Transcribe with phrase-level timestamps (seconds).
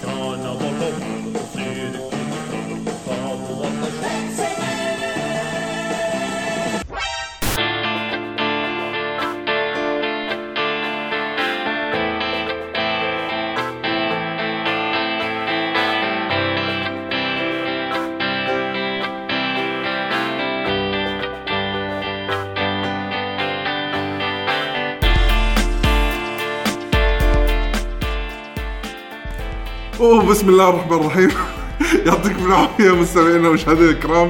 [30.34, 31.30] بسم الله الرحمن الرحيم.
[32.06, 34.29] يعطيكم العافية مستمعينا ومشاهدينا الكرام.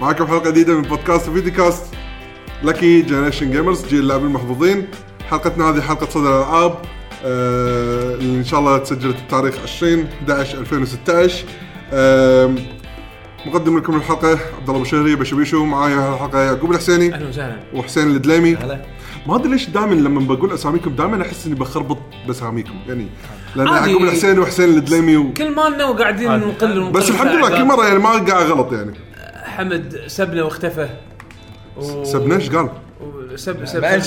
[0.00, 1.82] معكم حلقة جديدة من بودكاست videocast
[2.62, 4.86] Lucky Generation Gamers جيل اللاعبين المحظوظين.
[5.30, 6.78] حلقتنا هذه حلقة صدى الألعاب.
[7.24, 11.44] آه اللي إن شاء الله تسجلت بتاريخ 20 11 2016
[11.92, 12.54] آه
[13.46, 17.56] مقدم لكم الحلقة عبد الله بشهري بشبيشو معايا الحلقة يعقوب الحسيني أهلا وسهلا.
[17.74, 18.54] وحسين الدليمي.
[18.54, 18.84] هلا.
[19.26, 23.06] ما أدري ليش دائما لما بقول أساميكم دائما أحس إني بخربط باساميكم يعني
[23.56, 23.90] لأن عادي.
[23.90, 25.32] يعقوب الحسين وحسين الدليمي و...
[25.32, 28.92] كل مالنا وقاعدين نقل ونقل بس الحمد لله كل مرة يعني ما قاعد غلط يعني.
[29.44, 30.88] حمد سبنا واختفى.
[31.76, 32.04] و...
[32.04, 32.68] سبنا إيش قال؟
[33.36, 34.00] سب سب ما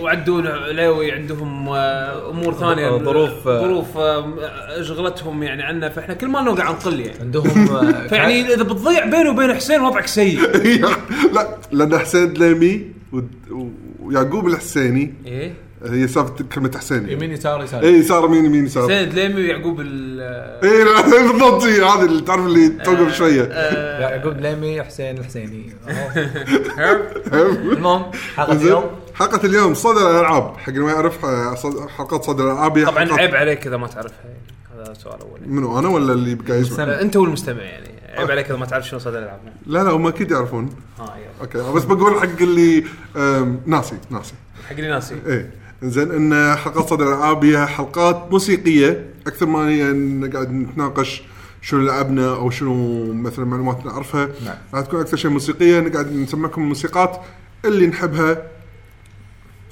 [0.00, 2.90] وعدون عليوي عندهم آه، أمور ثانية.
[2.90, 3.60] ظروف، آه.
[3.60, 4.32] ظروف آه،
[4.80, 5.88] أشغلتهم يعني عنا.
[5.88, 7.20] فإحنا كل مالنا قاعد نقل يعني.
[7.20, 10.40] عندهم آه، فيعني إذا بتضيع بينه وبين حسين وضعك سيء.
[11.34, 12.34] لا لأن حسين.
[13.12, 13.20] و...
[14.00, 15.54] ويعقوب الحسيني إيه.
[15.84, 17.82] هي سالفه كلمة حسيني يمين يسار يسار.
[17.82, 20.20] اي يسار يمين يمين يسار؟ حسين دليمي ويعقوب ال
[20.64, 23.42] اي بالضبط هي هذه اللي تعرف اللي توقف شوية.
[24.00, 25.72] يعقوب ليمي حسين الحسيني.
[27.72, 28.02] المهم
[28.36, 28.52] حلقة.
[28.52, 28.84] اليوم.
[29.14, 30.56] حلقة اليوم صدى الألعاب.
[30.56, 31.26] حق اللي ما يعرف
[31.58, 32.84] صد- حلقات صدى الألعاب.
[32.86, 34.24] طبعا عيب عليك إذا ما تعرفها
[34.74, 35.52] هذا سؤال اول يعني.
[35.52, 37.88] منو أنا ولا اللي قاعد يسمع؟ أنت والمستمع يعني.
[38.16, 39.40] عيب عليك إذا ما تعرف شنو صدى الألعاب.
[39.66, 40.70] لا لا هم أكيد يعرفون.
[40.98, 41.08] يلا.
[41.40, 42.84] أوكي بس بقول حق اللي
[43.66, 44.34] ناسي ناسي.
[44.68, 45.14] حق اللي ناسي.
[45.26, 45.50] إيه.
[45.82, 51.22] زين إن حلقات صدى الألعاب هي حلقات موسيقية أكثر ما هي إن قاعد نتناقش
[51.62, 54.28] شنو لعبنا أو شنو مثلا معلومات نعرفها.
[54.44, 54.54] نعم.
[54.74, 57.20] راح تكون أكثر شيء موسيقية قاعد نسمعكم الموسيقات
[57.64, 58.42] اللي نحبها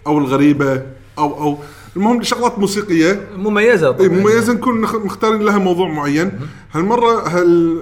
[0.07, 0.83] أو الغريبة
[1.19, 1.59] أو أو
[1.97, 3.27] المهم شغلات موسيقية.
[3.37, 4.09] مميزة طبعا.
[4.09, 6.33] مميزة نكون مختارين لها موضوع معين.
[6.73, 7.81] هالمرة هال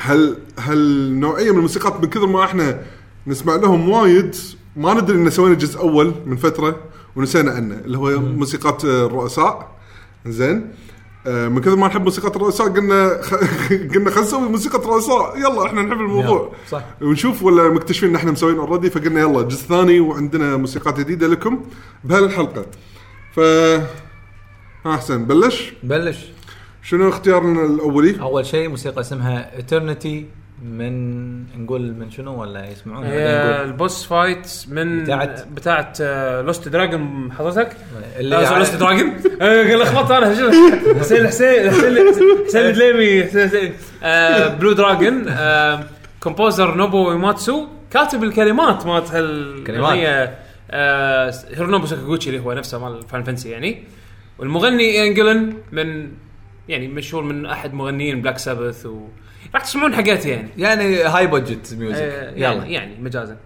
[0.00, 2.80] هال هالنوعيه من الموسيقات من كثر ما إحنا
[3.26, 4.36] نسمع لهم وايد
[4.76, 6.76] ما ندري إن سوينا جزء أول من فترة.
[7.16, 9.76] ونسينا عنه اللي هو موسيقات الرؤساء.
[10.26, 10.72] زين.
[11.26, 13.34] آه، من كثر ما نحب موسيقات الرؤساء قلنا خ...
[13.94, 15.38] قلنا خلينا نسوي موسيقى رؤساء.
[15.38, 16.52] يلا إحنا نحب الموضوع.
[16.70, 16.84] صح.
[17.00, 21.64] ونشوف ولا مكتشفين إن إحنا مسوين اوريدي فقلنا يلا جزء ثاني وعندنا موسيقات جديدة لكم
[22.04, 22.66] بهالحلقة.
[23.32, 23.40] ف
[24.86, 26.26] ها حسين بلش؟ نبلش
[26.82, 30.26] شنو اختيارنا الأولي؟ أول شيء موسيقى اسمها اترنتي
[30.64, 36.02] من نقول من شنو ولا يسمعون هي البوس فايت من بتاعت- بتاعت
[36.46, 37.76] لوست دراجون حضرتك؟
[38.18, 39.12] اللي لوست دراجون؟
[39.82, 40.50] لخبطت أنا حسين
[41.00, 41.70] حسين حسين
[42.46, 43.22] حسين الدليمي
[44.58, 45.26] بلو دراجون
[46.20, 50.38] كومبوزر نوبو ايماتسو كاتب الكلمات مالت هالاغنيه
[50.70, 53.84] آه، هيرونوبو ساكاغوتشي اللي هو نفسه مال فاينل فانتسي يعني.
[54.38, 56.08] والمغني ايان جيلن من
[56.68, 59.08] يعني مشهور من أحد مغنيين Black Sabbath و
[59.54, 60.48] راح تسمعون حاجات يعني.
[60.58, 62.64] يعني هاي budget music يلا.
[62.64, 63.36] يعني مجازا.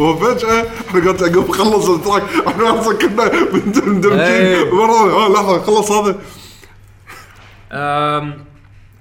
[0.00, 2.22] وفجأة إحنا قلت يعقوب خلص ال track.
[2.46, 4.20] إحنا أصلا كنا مندمجين.
[4.20, 4.72] إيه.
[4.72, 6.18] آه لحظة خلص هذا.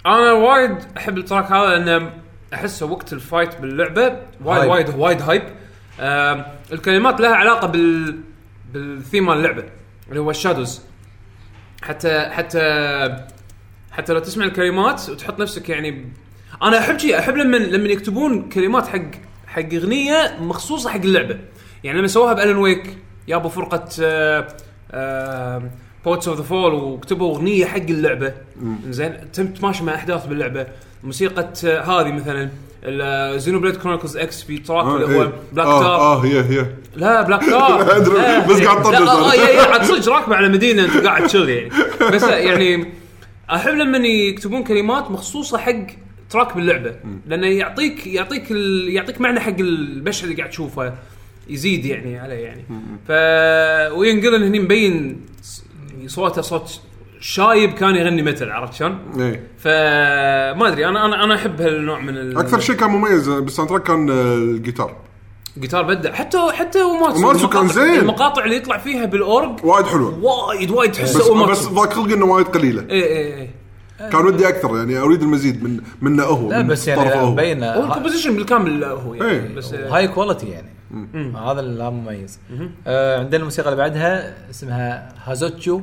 [0.06, 2.14] أنا وايد أحب ال track هذا لأنه
[2.54, 4.20] أحسه وقت ال fight باللعبة.
[4.44, 4.70] وايد.
[4.70, 5.44] وايد وايد hype.
[6.74, 8.20] الكلمات لها علاقة بال
[8.74, 9.64] بالثيم مال اللعبة
[10.10, 10.82] اللي هو ال shadows
[11.82, 13.26] حتى حتى
[13.92, 16.14] حتى لو تسمع الكلمات وتحط نفسك يعني
[16.64, 19.12] أنا أحب شيء أحب لما لما يكتبون كلمات حق
[19.50, 21.38] حق أغنية مخصوصة حق اللعبة.
[21.84, 22.98] يعني لما سووها بالن ويك
[23.28, 23.80] جابوا فرقة
[26.06, 28.34] بوتس اوف ذا فول وكتبوا أغنية حق اللعبة.
[28.90, 30.68] زين تماشي مع أحداث باللعبة.
[31.04, 32.50] موسيقى آه، هذه مثلا
[33.38, 35.34] زينو بليد كرونيكلز إكس في تراك آه، اللي هو إيه.
[35.54, 36.66] بلاك تار آه هي هي
[36.96, 37.84] لا بلاك تار
[38.50, 39.12] بس قاعد أنا.
[39.12, 41.70] آه يا عاد صدق راكبة على مدينة أنت قاعد تشل يعني.
[42.14, 42.94] بس يعني
[43.52, 45.86] أحب لما يكتبون كلمات مخصوصة حق
[46.30, 46.96] track باللعبة.
[47.28, 48.90] لأنه يعطيك يعطيك ال...
[48.90, 50.94] يعطيك معنى حق المشهد اللي قاعد تشوفه
[51.50, 52.64] يزيد يعني عليه يعني.
[53.08, 53.12] ف
[53.98, 55.22] وينقل هني مبين
[56.08, 56.80] صوته صوت
[57.20, 59.48] شايب كان يغني متل عرفت شلون؟ إيه.
[59.58, 63.84] فما أدري أنا أنا أنا أحب هالنوع من ال- أكثر شيء كان مميز بال soundtrack
[63.84, 64.96] كان الجيتار.
[65.60, 68.00] جيتار بدع حتى حتى وماتسو وماتسو كان زين.
[68.00, 70.20] المقاطع اللي يطلع فيها بالأورجن وايد حلوة.
[70.24, 72.82] وايد وايد تحسه بس ضاق خلقي إنه وايد قليلة.
[72.82, 73.59] إيه إيه إيه.
[74.12, 77.32] كان ودي أكثر يعني أريد المزيد من منه هو لا من بس طرفه يعني هو.
[77.32, 79.56] مبين هو ال composition بالكامل هو يعني إيه.
[79.56, 80.70] بس هاي quality يعني.
[81.38, 82.40] هذا اللي مميز.
[82.88, 85.82] آه عندنا الموسيقى اللي بعدها اسمها هازوتشو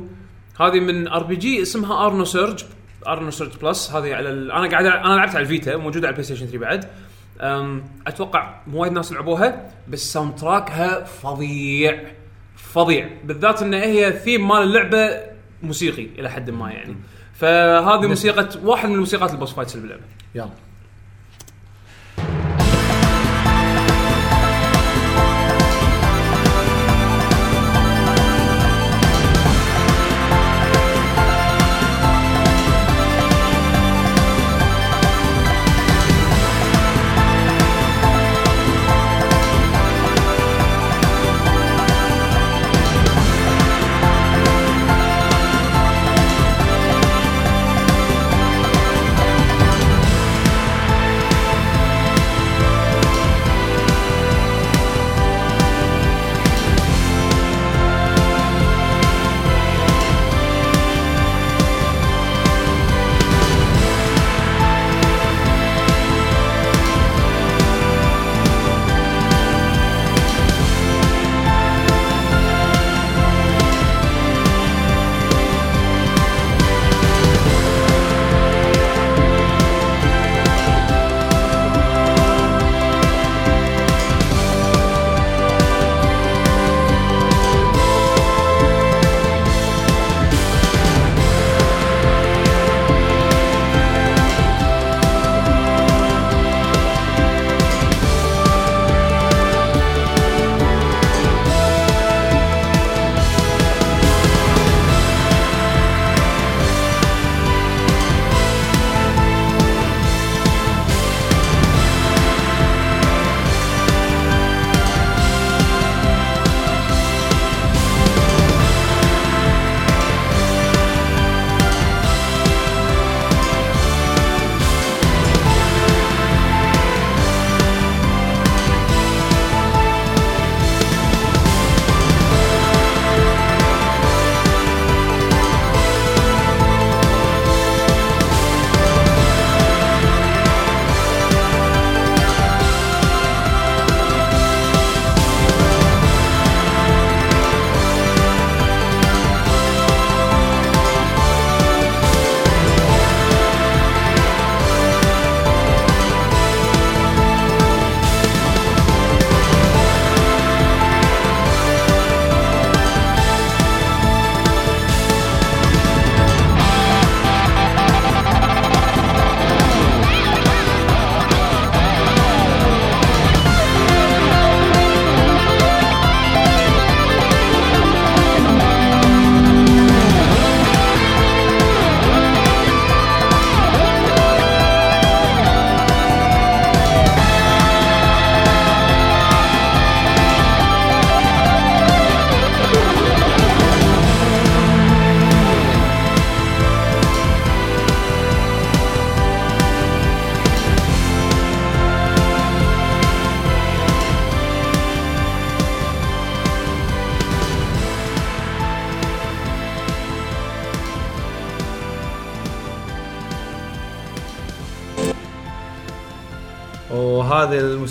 [0.60, 2.64] هذه من RPG اسمها ارنو سيرج
[3.08, 4.52] ارنو سيرج بلس هذه على ال...
[4.52, 6.84] أنا قاعد أنا لعبت على ال Vita موجوده على ال PlayStation 3 بعد.
[7.40, 7.84] أم...
[8.06, 12.02] أتوقع مو وايد ناس لعبوها بس soundtrack ها فظيع
[12.56, 13.08] فظيع.
[13.24, 15.20] بالذات إن هي ثيم مال اللعبة
[15.62, 16.96] موسيقي إلى حد ما يعني.
[17.38, 20.50] فهذه موسيقى واحد من الموسيقات البوس فايتس اللي باللعبه يلا.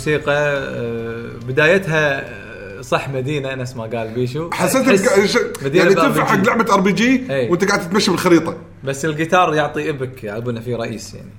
[0.06, 5.62] وهذه الموسيقى آه، بدايتها آه، صح مدينة نفس ما قال بيشو حسيت تحس بك- ش-
[5.64, 6.24] مدينة يعني تنفع.
[6.24, 7.26] حق لعبة ار بي جي.
[7.50, 11.30] وأنت قاعد تتمشى بالخريطة بس الجيتار يعطي إبك يلعبونه فيه رئيس يعني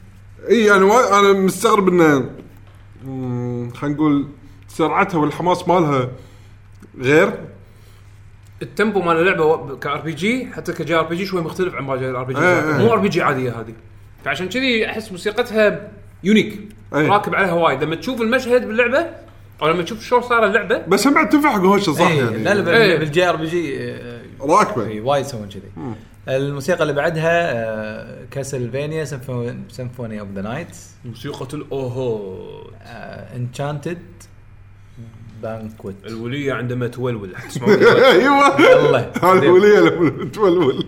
[0.50, 0.84] إي يعني
[1.20, 2.30] أنا مستغرب إنه
[3.76, 4.28] خلينا نقول
[4.68, 6.10] سرعتها والحماس مالها
[7.00, 7.34] غير
[8.62, 12.10] التمبو مال اللعبة كار بي جي حتى كجي ار بي جي شوي مختلف عن باقي
[12.10, 12.40] الار بي جي.
[12.84, 13.74] مو ار بي جي عادية هذه
[14.26, 15.92] فعشان كذي أحس موسيقتها
[16.24, 16.60] يونيك.
[16.96, 17.08] إيه.
[17.10, 19.06] راكب عليها وايد لما تشوف المشهد باللعبة
[19.62, 22.38] أو لما تشوف شلون صار اللعبة بس هم بعد تنفع حق هوشه صح إيه، يعني.
[22.44, 22.98] لا لا إيه.
[22.98, 23.94] بالجي آر بي جي
[24.42, 24.86] راكبة.
[24.88, 25.94] إيه، وايد يسوون كذي.
[26.28, 29.06] الموسيقى اللي بعدها آه، كاسلفينيا
[29.70, 32.38] سيمفوني اوف ذا نايت موسيقى الأوهو.
[33.36, 33.98] انشانتد
[35.44, 37.34] بانكوت الوليه عندما تولول.
[37.50, 38.62] تسمعون؟ أيوه.
[38.62, 40.86] يلا هذه الوليه لما تولول.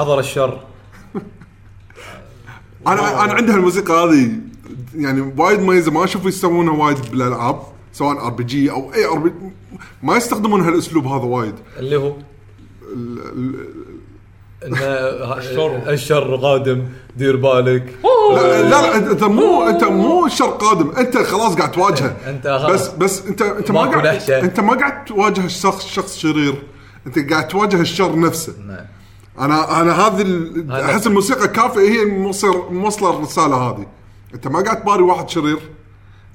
[0.00, 0.60] وحضر الشر.
[2.86, 4.30] أنا أنا عندي هالموسيقى هذه
[4.94, 5.90] يعني وايد مميزة.
[5.92, 9.32] ما أشوف يسوونها وايد بالألعاب سواء RPG أو أي ار بي
[10.02, 11.54] ما يستخدمون هالأسلوب هذا وايد.
[11.78, 12.12] اللي هو؟
[15.38, 15.90] الشر.
[15.90, 16.84] الشر قادم
[17.16, 17.94] دير بالك.
[18.34, 20.90] لا لا, انت مو أنت مو الشر قادم.
[20.90, 22.16] أنت خلاص قاعد تواجهه.
[22.26, 22.70] أنت خلاص.
[22.70, 24.30] بس بس انت أنت ما قاعد.
[24.30, 26.62] أنت ما قاعد تواجه شخص شخص شرير.
[27.06, 28.54] أنت قاعد تواجه الشر نفسه.
[28.66, 28.99] نعم.
[29.38, 33.86] أنا أنا هذه ال- هذا- أحس الموسيقى كافية هي موصل موصله الرساله هذه.
[34.34, 35.58] أنت ما قاعد تباري واحد شرير.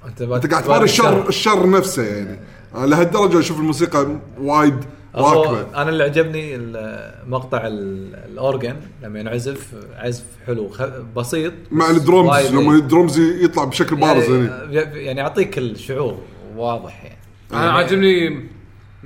[0.08, 2.40] أنت أنت قاعد تباري الشر الشر نفسه يعني.
[2.76, 4.08] أنا لهالدرجة أشوف الموسيقى
[4.40, 4.76] وايد
[5.16, 5.82] هو راكبة.
[5.82, 10.82] أنا اللي عجبني ال- مقطع ال- الأورجن لما ينعزف عزف حلو خ...
[11.16, 16.18] بسيط مع بس الدرومز وايد- لما الدرومز يطلع بشكل بارز يعني يعني, يعني يعطيك الشعور
[16.58, 17.18] واضح يعني.
[17.54, 18.44] أنا عاجبني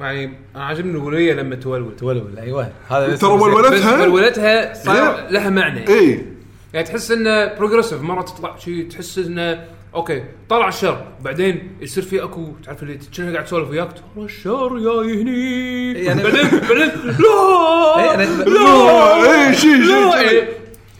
[0.05, 5.27] يعني أنا عاجبني الوليه لما تولول تولول أيوه هذا ترى ولدتها؟ ولولتها صار.
[5.29, 5.87] لها معنى.
[5.87, 6.25] إي.
[6.73, 9.65] يعني تحس إنه progressive مرة تطلع شيء تحس إنه
[9.95, 11.05] okay طلع الشر.
[11.21, 16.23] بعدين يصير في أكو تعرف اللي كأنها قاعد تسولف وياك؟ ترى الشر جاي هني يعني-
[16.23, 19.47] بعدين بعدين إيه، لا يعني- لا!
[19.47, 20.47] إي شيء شيء.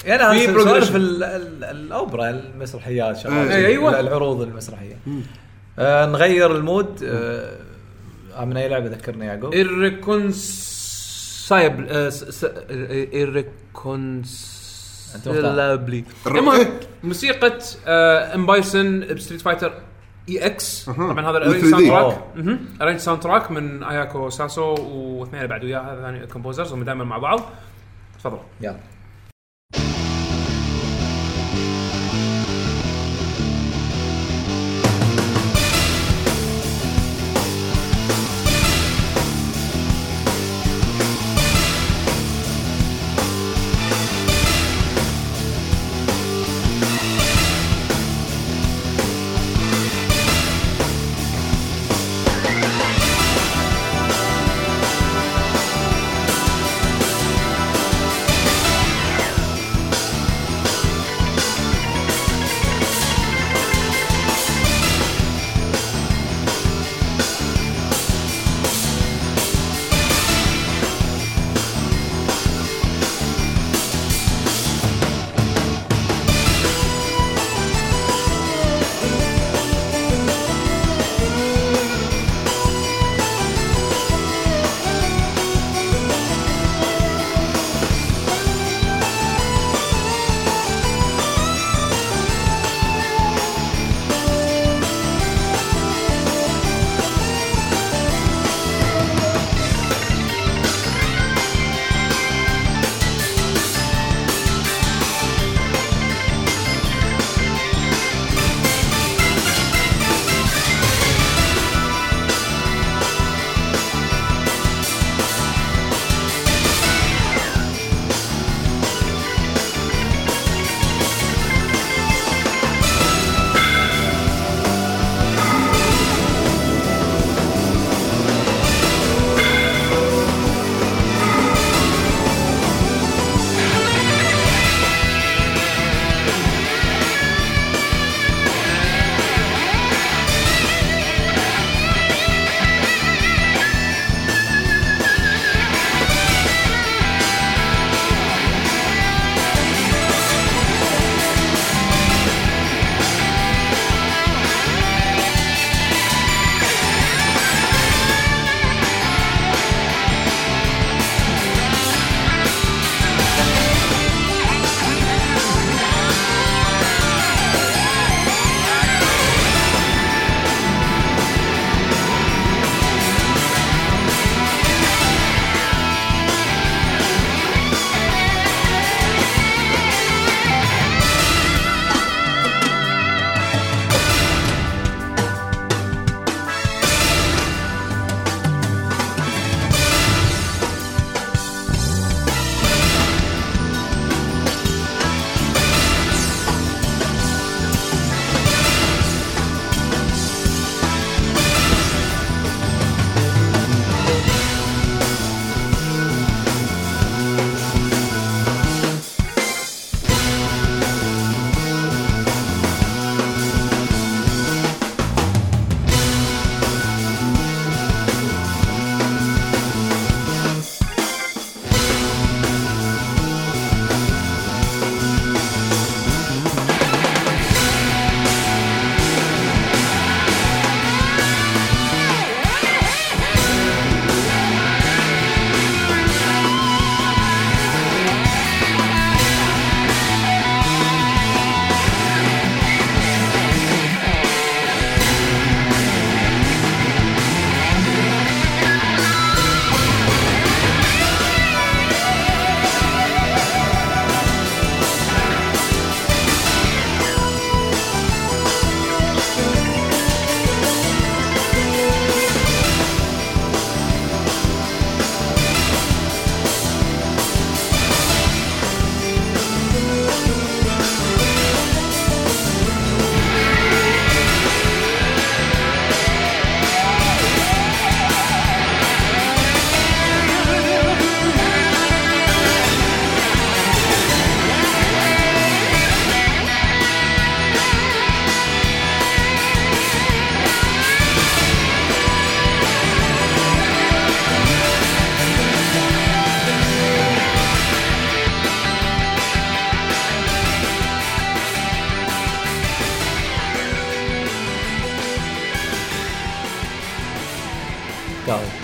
[0.05, 0.95] يعني في سوالف progression.
[0.95, 3.51] ال- ال- الأوبرا المسرحيات شغال.
[3.51, 3.99] إيه، أيوة.
[3.99, 4.97] العروض المسرحية.
[5.79, 6.99] آه نغير المود.
[7.03, 7.57] آه
[8.45, 9.53] من اي لعبة ذكرني يعقوب.
[9.55, 12.45] irreconcilable آه، س- س-
[13.13, 16.79] irreconcilably المهم إيه.
[17.03, 19.73] موسيقى آه، ام بايسون بستريت فايتر
[20.29, 20.85] اي إكس.
[20.85, 21.69] طبعا هذا ال الارينج 3D.
[21.71, 22.23] ساوند تراك.
[22.81, 27.17] ارينج ساوند تراك من اياكو ساسو واثنين بعد وياه هذا ثاني كومبوزرز هم دائما مع
[27.17, 27.41] بعض.
[28.19, 28.39] تفضل.
[28.61, 28.77] يلا.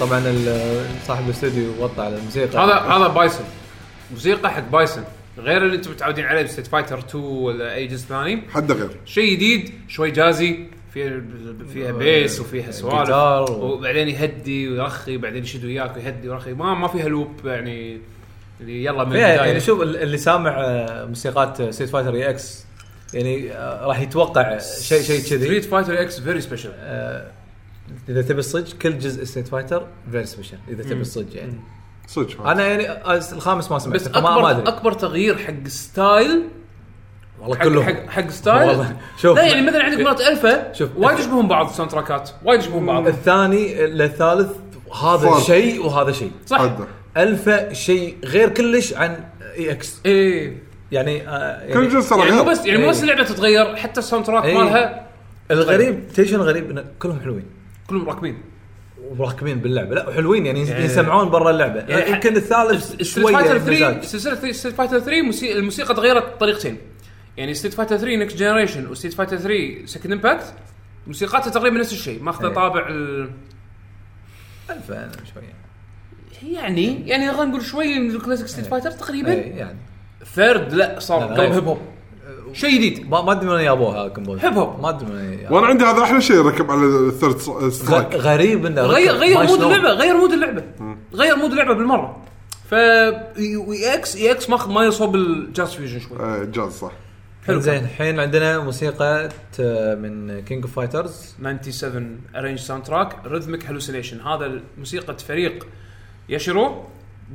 [0.06, 0.24] طبعا
[1.08, 2.58] صاحب الاستوديو وطى على الموسيقى.
[2.58, 3.46] هذا هذا بايسون.
[4.12, 5.04] موسيقى حق بايسون.
[5.38, 8.42] غير اللي أنتم متعودين عليه ب Street Fighter 2 ولا أي جزء ثاني.
[8.54, 8.90] حد غير.
[9.06, 10.60] شيء جديد شوي jazzy.
[10.94, 11.22] فيها
[11.74, 13.00] فيها bass وفيها سوالف.
[13.00, 16.54] جيتار و- وبعدين يهدي ويرخي بعدين يشد وياك ويهدي ويرخي.
[16.54, 18.00] ما ما فيها loop يعني
[18.62, 19.24] اللي يلا من البداية.
[19.24, 22.66] يعني شوف ال- اللي سامع آه، موسيقات Street Fighter EX
[23.14, 25.46] يعني آه، راح يتوقع شيء شيء كذي.
[25.46, 27.28] Street Fighter EX very special آه،
[28.10, 31.60] إذا تبي الصدق كل جزء Street Fighter very special إذا تبي الصدق يعني.
[32.08, 34.68] صدق أنا يعني الخامس ما سمعت بس فما ما اكبر أدري.
[34.68, 36.44] أكبر تغيير حق style
[37.40, 37.84] والله كلهم.
[37.84, 38.98] حق, حق style؟ والله.
[39.18, 39.38] شوف.
[39.38, 40.90] لا يعني مثلا عندك مرات ألفا شوف.
[40.96, 43.08] وايد يشبهون بعض الساوند تراكات وايد يشبهون بعض.
[43.08, 44.52] الثاني للثالث
[45.04, 45.40] هذا.
[45.40, 46.32] شيء وهذا شيء.
[46.46, 46.72] صح.
[47.18, 49.24] ألفا شيء غير كلش عن
[49.56, 50.64] EX إيه.
[50.92, 52.90] يعني, آه كل جزء ترى يعني مو بس يعني مو إيه.
[52.90, 54.58] بس اللعبة تتغير حتى ال soundtrack إيه.
[54.58, 55.08] مالها
[55.52, 57.46] الغريب تدري شنو الغريب؟ إن كلهم حلوين.
[57.88, 58.38] كلهم راكبين
[59.18, 59.96] وراكبين باللعبة.
[59.96, 61.80] لا وحلوين يعني يسمعون برا اللعبة.
[61.80, 65.58] يعني يمكن الثالث شوية Fighter 3 مزاج سلسلة Street Fighter 3 موسي...
[65.58, 66.78] الموسيقى تغيرت بطريقتين
[67.38, 70.54] يعني Street Fighter 3 Next Generation و Street Fighter 3 Second Impact
[71.08, 72.54] موسيقاتها تقريبا نفس الشيء ماخذه إيه.
[72.54, 73.30] طابع ال...
[74.70, 75.54] الفا شوية
[76.54, 79.32] يعني يعني خلينا نقول شوي من ال classic Street Fighter تقريبا.
[79.32, 79.78] اي يعني.
[80.36, 81.54] Third لا صار قلب.
[81.54, 81.80] hip hop.
[82.56, 83.10] شيء جديد.
[83.10, 84.82] ما ما أدري من وين جابوها compose hip hop.
[84.82, 85.48] ما أدري من.
[85.50, 87.38] وأنا عندي هذا أحلى شيء ركب على ال Third
[87.70, 89.12] Strike غريب إنه غير.
[89.12, 89.62] غير mood.
[89.62, 90.64] اللعبة غير mood اللعبة.
[91.14, 92.22] غير mood اللعبة بالمرة.
[92.70, 96.46] ف EX EX ماخذ ما يصوب ال jazz fusion شوي.
[96.46, 96.92] جاز صح.
[97.48, 97.60] حلو.
[97.60, 99.30] زين الحين عندنا موسيقى
[99.96, 105.68] من King of Fighters 97 arrange soundtrack Rhythmic Hallucination هذا موسيقى فريق
[106.30, 106.84] يشرو.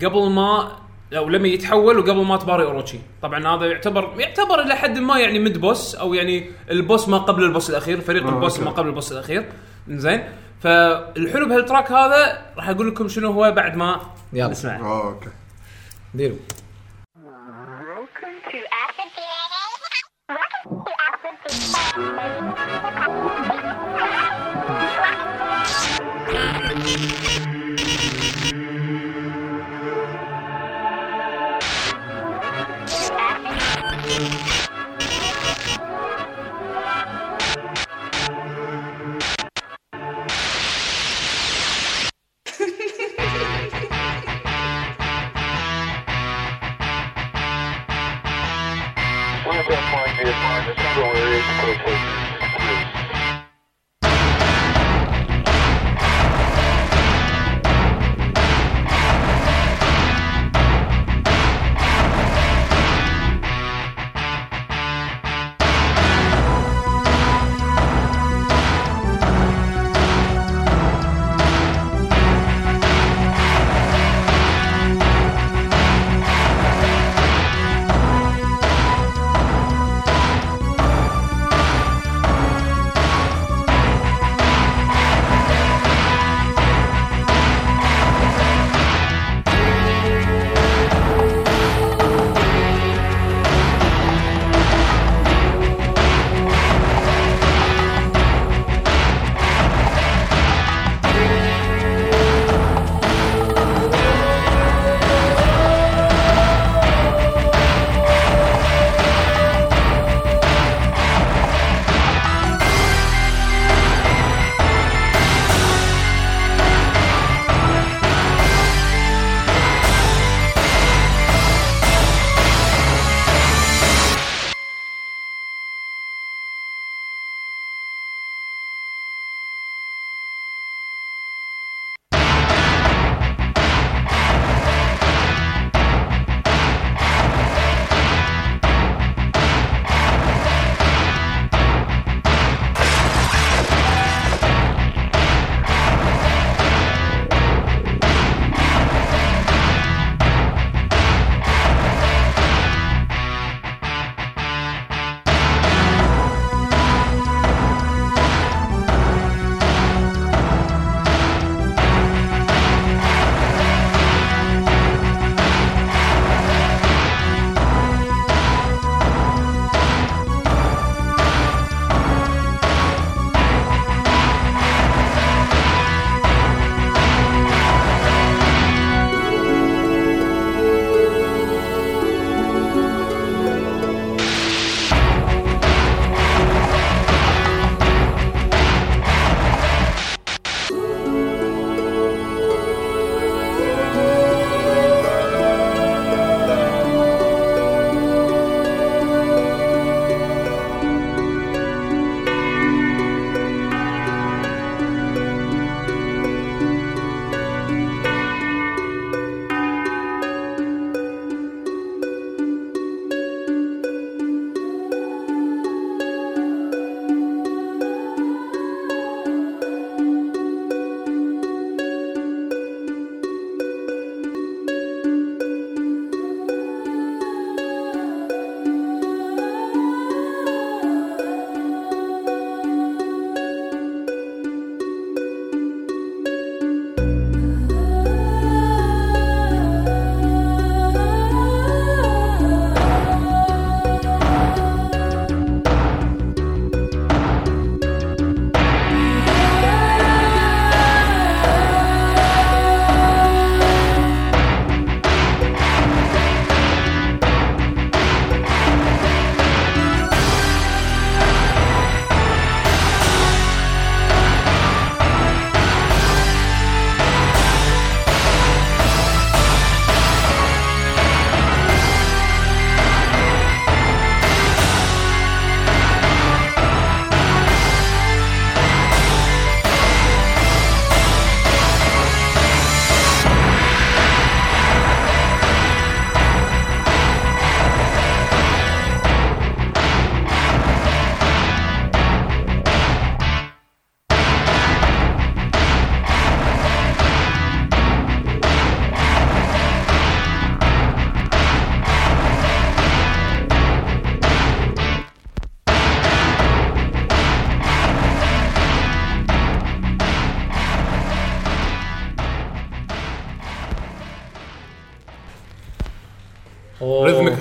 [0.04, 0.72] قبل ما
[1.16, 2.99] أو لما يتحول وقبل ما تباري أوروتشي.
[3.23, 7.18] طبعا هذا يعتبر يعتبر إلى حد ما يعني mid boss أو يعني ال boss ما
[7.18, 8.64] قبل ال boss الأخير فريق آه، ال boss okay.
[8.64, 9.53] ما قبل ال boss الأخير.
[9.88, 14.01] زين فالحلو بهال track هذا راح أقول لكم شنو هو بعد ما
[14.33, 14.49] يلا.
[14.49, 14.81] نسمعه.
[14.81, 15.29] آه okay.
[16.14, 16.37] ديروا
[17.16, 19.11] Welcome to Acid
[20.29, 21.44] Welcome to Acid.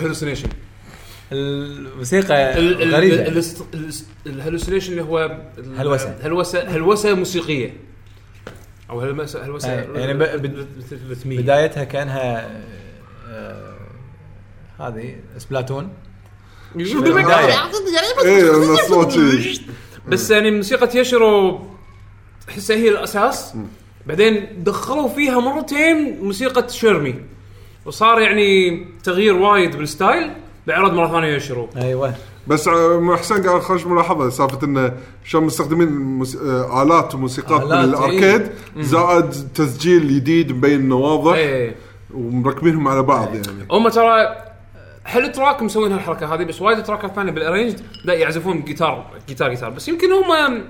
[0.09, 0.49] Hallucination
[1.31, 2.53] الموسيقى
[2.91, 3.43] غريبة.
[4.25, 5.25] ال hallucination اللي هو
[5.57, 6.15] ال- هلوسة.
[6.21, 7.73] هلوسه هلوسة موسيقية.
[8.89, 10.67] أو هلوسه هلوسة أي، يعني ب- بد-
[11.11, 12.49] رتميه بدايتها كأنها
[13.29, 13.77] آه،
[14.79, 15.89] هذه Splatoon.
[18.25, 19.61] إيه الصوت شي.
[20.07, 21.59] بس يعني موسيقى يشرو
[22.47, 23.53] تحسها هي الأساس.
[24.07, 27.15] بعدين دخلوا فيها مرتين موسيقى شيرمي.
[27.85, 30.31] وصار يعني تغيير وايد بال style
[30.67, 32.13] بعرض مرة ثانية يشرو أيوه.
[32.47, 34.93] بس آه، حسين قال خوش ملاحظة سالفة انه
[35.25, 36.35] شلون مستخدمين موس...
[36.35, 41.75] آه، آلات وموسيقات من آلات، ال arcade زائد تسجيل جديد مبين واضح إيه
[42.13, 43.67] ومركبينهم على بعض يعني.
[43.71, 44.35] هم ترى
[45.05, 49.49] حلو track مسوين هالحركة هذه بس وايد تراكات ثانية بال arrange لا يعزفون جيتار جيتار
[49.49, 49.69] جيتار.
[49.69, 50.63] بس يمكن هم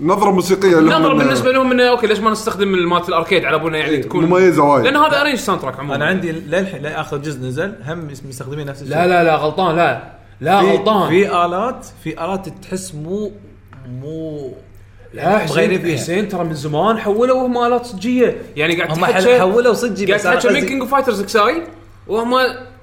[0.00, 3.44] نظرة موسيقية لهم نظرة إنه بالنسبة لهم إنه okay ليش ما نستخدم مالت ال arcade
[3.44, 5.94] على بالنا يعني تكون مميزه وايد لأن هذا arrange soundtrack عموما.
[5.96, 8.96] أنا عندي للحين لاخر جزء نزل هم مستخدمين نفس الشيء.
[8.96, 10.02] لا لا لا غلطان لا
[10.40, 11.08] لا في- غلطان.
[11.08, 13.32] في آلات في آلات تحس مو
[14.00, 14.52] مو
[15.14, 15.96] لا مغيرين حسين فيها.
[15.96, 18.36] حسين ترى من زمان حولوا هم آلات صجية.
[18.56, 20.90] يعني قاعد هم تحكي حل- حولوا صجي قاعد بس أنا تحكي من قصدي- King of
[20.90, 21.62] Fighters XI
[22.08, 22.34] وهم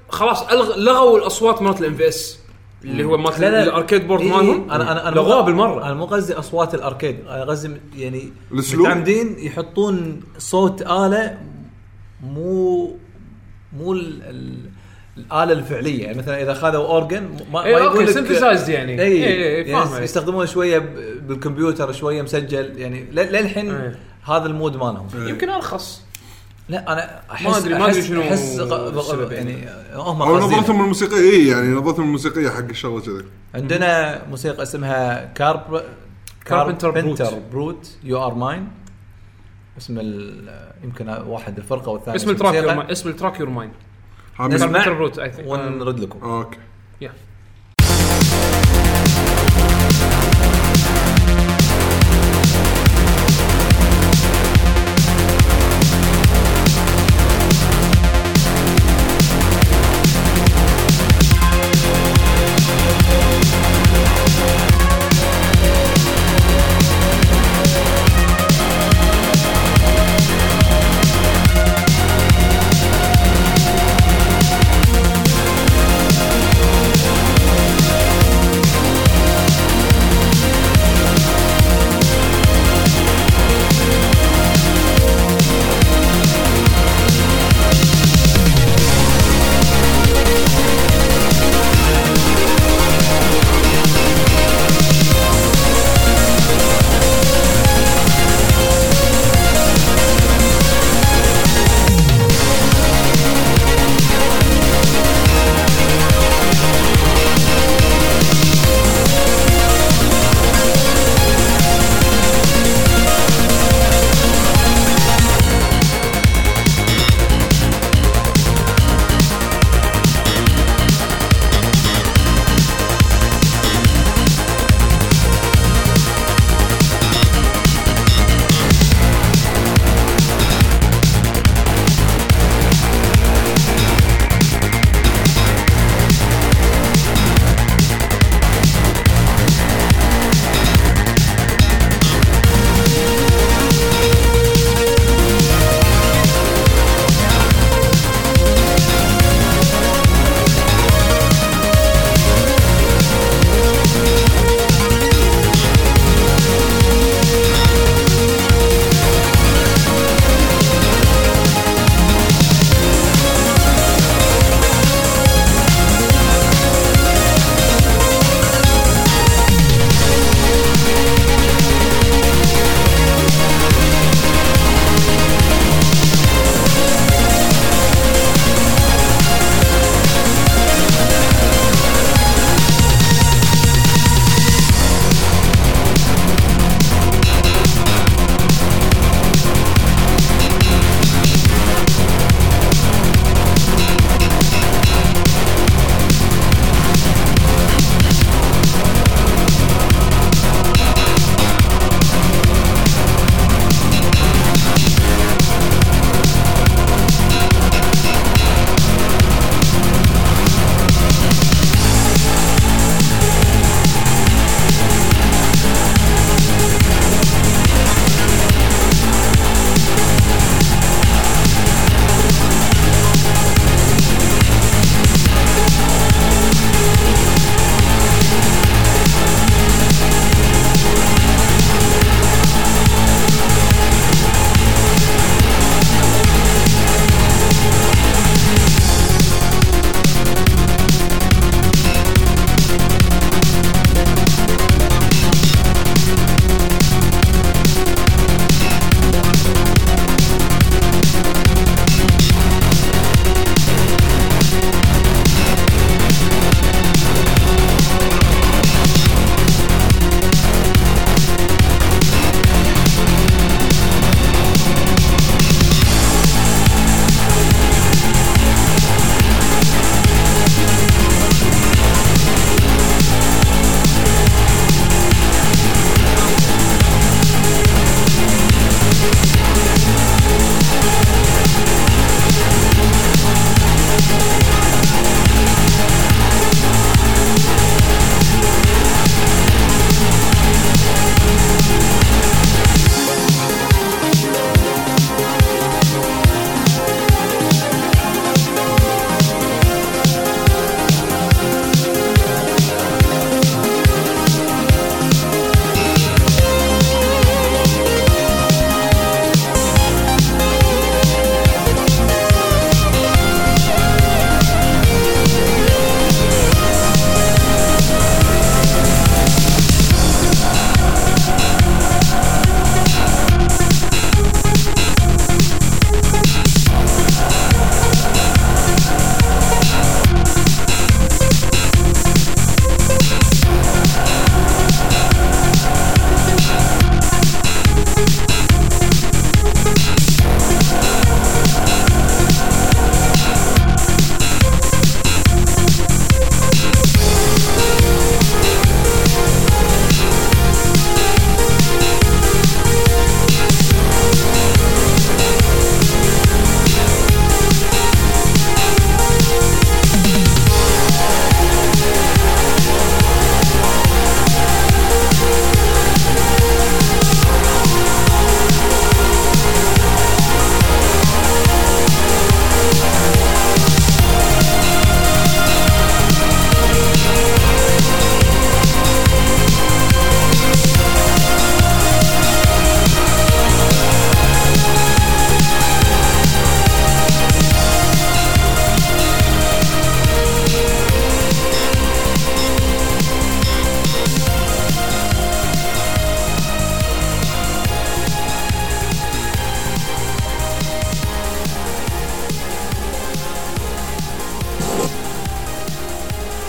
[0.08, 0.76] خلاص ألغ...
[0.78, 2.38] لغوا الأصوات مالت ال MVS
[2.84, 5.84] اللي هو لا ال arcade board إيه، مالهم؟ أنا أنا أنا لغوها بالمرة.
[5.86, 7.16] أنا مو قصدي أصوات ال arcade.
[7.28, 11.38] أنا قصدي يعني الأسلوب؟ متعمدين يحطون صوت آلة
[12.22, 12.84] مو
[13.78, 14.54] مو ال ال
[15.16, 16.04] الآلة الفعلية.
[16.04, 19.02] يعني مثلا إذا خذوا أورجن ما, إيه، ما يقول لك synthesized يعني.
[19.02, 19.24] اي إيه،
[19.64, 20.04] إيه، فاهم يعني.
[20.04, 20.78] يستخدمون شوية
[21.28, 22.78] بالكمبيوتر شوية مسجل.
[22.78, 23.98] يعني ل- للحين إيه.
[24.24, 25.06] هذا ال mood مالهم.
[25.14, 26.02] يمكن أرخص.
[26.68, 29.68] لا أنا احس ما أدري- ما أحس- شنو أحس غ- يعني.
[29.94, 30.58] هم أو قاصدين.
[30.58, 33.24] نظرتهم الموسيقية إي يعني نظرتهم الموسيقية حق الشغلة كذي.
[33.54, 35.82] عندنا موسيقى اسمها Carp
[36.44, 37.34] Carpenter Brute.
[37.52, 37.90] Brute.
[38.04, 38.68] You are mine
[39.78, 42.54] اسم ال- يمكن واحد الفرقة والثاني اسم ال track
[42.90, 43.70] اسم ال track You're mine
[44.40, 44.68] نسمع.
[45.46, 46.18] ونرد لكم.
[46.30, 46.58] okay.
[47.00, 47.12] يا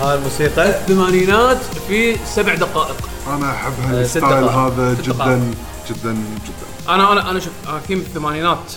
[0.05, 0.69] هاي الموسيقى.
[0.69, 2.95] الثمانينات في سبع دقائق.
[3.27, 4.43] أنا أحب آه، ست هال style.
[4.43, 5.39] هذا ست جدا دقائق.
[5.89, 6.93] جدا جدا.
[6.93, 8.73] أنا أنا أنا شوف أنا في الثمانينات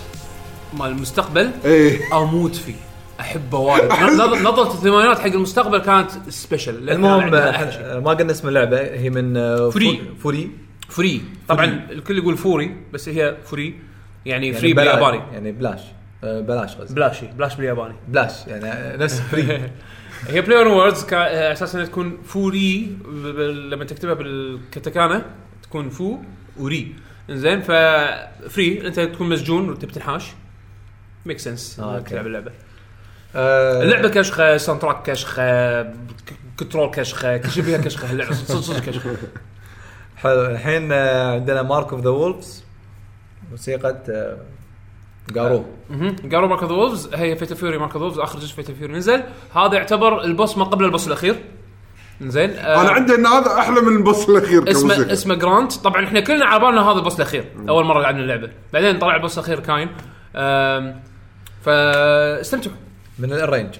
[0.78, 2.00] مال المستقبل إيه.
[2.12, 2.74] أموت فيه.
[3.20, 3.90] أحبه وايد.
[3.92, 7.80] نظ- نظرة الثمانينات حق المستقبل كانت special لأن المهم شيء.
[7.84, 8.80] آه، ما قلنا اسم اللعبة.
[8.80, 9.96] هي من آه، Furi.
[9.98, 10.50] فو- Furi.
[10.88, 11.22] Free.
[11.48, 13.74] طبعا الكل يقول Furi بس هي free
[14.26, 15.22] يعني, free بلا- بالياباني.
[15.32, 15.80] يعني بلاش.
[16.24, 16.94] آه، بلاش قصدي.
[16.94, 17.94] بلاشي بلاش بالياباني.
[18.08, 18.32] بلاش.
[18.46, 19.60] يعني آه، نفس free.
[20.26, 22.96] هي play on words أساسا تكون Furi
[23.70, 25.24] لما تكتبها بالكتاكانا
[25.62, 26.18] تكون فو
[26.56, 26.94] وري.
[27.30, 30.24] إنزين ف Furi أنت تكون مسجون وتبي تنحاش
[31.26, 32.08] make sense آه، إنك.
[32.08, 32.52] تلعب اللعبة.
[33.36, 35.82] آه، اللعبة كشخة soundtrack كشخة
[36.58, 39.16] control كشخة كل شيء فيها كشخة اللعبة صدق صدق كشخة.
[40.16, 40.46] حلو.
[40.46, 42.64] الحين آه، عندنا Mark of the Wolves
[43.50, 44.02] موسيقى
[45.34, 45.64] Garou.
[46.32, 49.22] Garou Mark the Wolves هي Fatal Fury Mark the Wolves آخر جزء Fatal Fury نزل.
[49.54, 51.36] هذا يعتبر ال boss ما قبل ال boss الأخير.
[52.20, 55.12] زين آه أنا عندي إن هذا أحلى من ال boss الأخير اسمه كموسيقى.
[55.12, 58.50] اسمه Grant طبعا إحنا كلنا على بالنا هذا ال boss الأخير أول مرة لعبنا اللعبة.
[58.72, 59.88] بعدين طلع ال boss الأخير Kain.
[60.36, 61.00] آم،
[61.62, 62.76] فاستمتعوا.
[63.18, 63.74] من ال arrange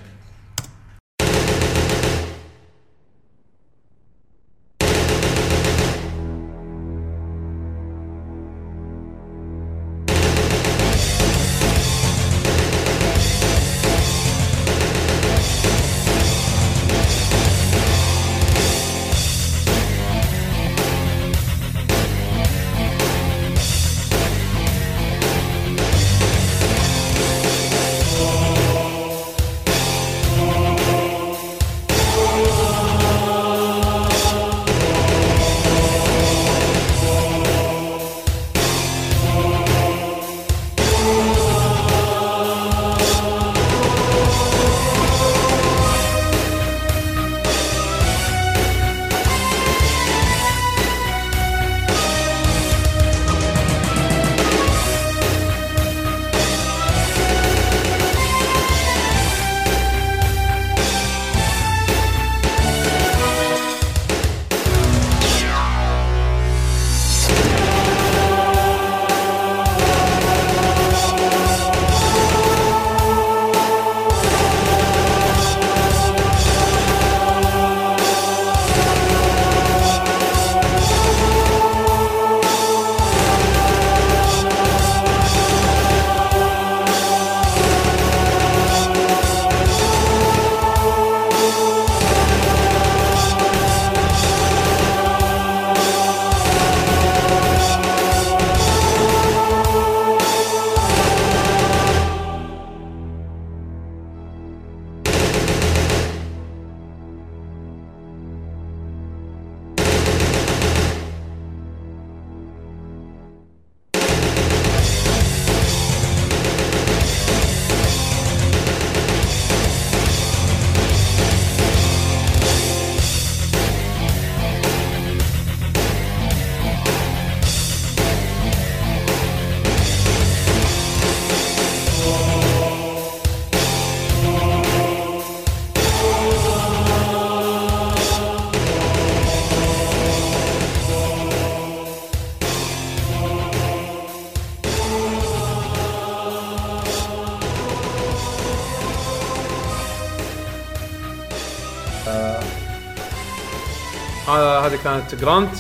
[154.28, 155.50] هذا هذه كانت Grant.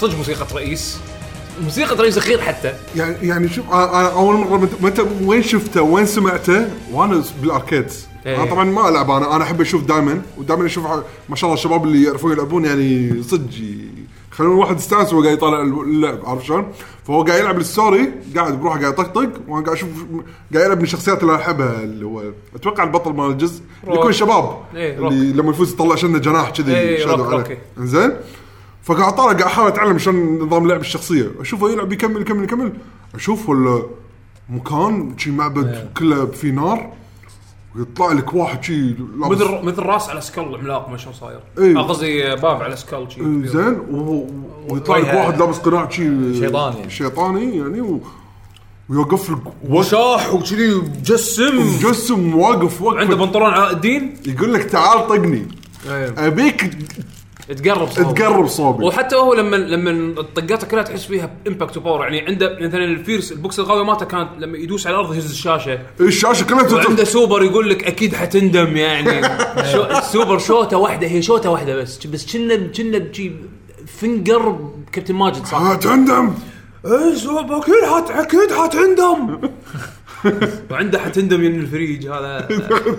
[0.00, 0.98] صدق موسيقى رئيس.
[1.64, 2.74] موسيقى رئيس أخير حتى.
[2.96, 7.52] يعني يعني شوف أنا أنا أول مرة مت- متى وين شفته؟ وين سمعته؟ وأنا بال
[7.52, 7.86] arcade.
[8.26, 8.42] إيه.
[8.42, 10.86] أنا طبعا ما ألعب أنا أنا أحب أشوف دائما ودائما أشوف
[11.28, 13.50] ما شاء الله الشباب اللي يعرفون يلعبون يعني صدق
[14.38, 16.72] يخلون الواحد يستانس وهو قاعد يطالع اللعب عارف شلون؟
[17.06, 19.88] فهو قاعد يلعب ال story قاعد بروحه قاعد يطقطق وأنا قاعد أشوف
[20.54, 22.22] قاعد يلعب من الشخصيات اللي أحبها اللي هو
[22.54, 25.12] أتوقع البطل مال الجزء اللي يكون شباب إيه، روك.
[25.12, 27.36] اللي لما يفوز يطلع شنه جناح كذي إيه، shadow عليه.
[27.36, 27.56] روكي.
[27.78, 28.12] زين
[28.82, 32.72] فقاعد طالع قاعد أحاول أتعلم شلون نظام لعب الشخصية أشوفه يلعب يكمل يكمل يكمل
[33.14, 33.82] أشوف ولا
[34.50, 36.92] مكان شي معبد كله في نار
[37.76, 41.40] ويطلع لك واحد شي لابس مثل مثل راس على سكال عملاق ما شلون صاير.
[41.58, 41.78] إيه.
[41.78, 43.20] آه، قصدي باب على سكال شي.
[43.20, 44.26] إيه، زين و-
[44.68, 46.90] ويطلع لك وجهه واحد لابس قناع شي شيطاني.
[46.90, 48.00] شيطاني يعني و...
[48.88, 49.38] ويوقف لك
[49.68, 51.58] وشاح وكذي مجسم.
[51.58, 55.46] مجسم واقف عنده وقف بنطلون علاء الدين يقول لك تعال طقني.
[56.18, 56.70] أبيك
[57.56, 58.14] تقرب صوب.
[58.14, 58.84] تقرب صوبي.
[58.84, 62.91] وحتى هو لما لما طقاته كلها تحس فيها impact و power يعني عنده مثلا ال
[62.91, 65.78] fierce البوكس القوي مالته كانت لما يدوس على الأرض يهز الشاشة.
[66.00, 69.22] الشاشة كلها وعنده تت- سوبر يقول لك أكيد حتندم يعني.
[69.72, 72.06] شو السوبر شوتة واحدة هي شوتة واحدة بس.
[72.06, 73.10] بس كنا كنا
[73.86, 76.34] فنجر كابتن ماجد صح؟ هتندم
[76.86, 79.38] إيه سوبر أكيد حت أكيد حتندم.
[80.70, 82.06] وعنده حتندم ين الفريج.
[82.06, 82.48] هذا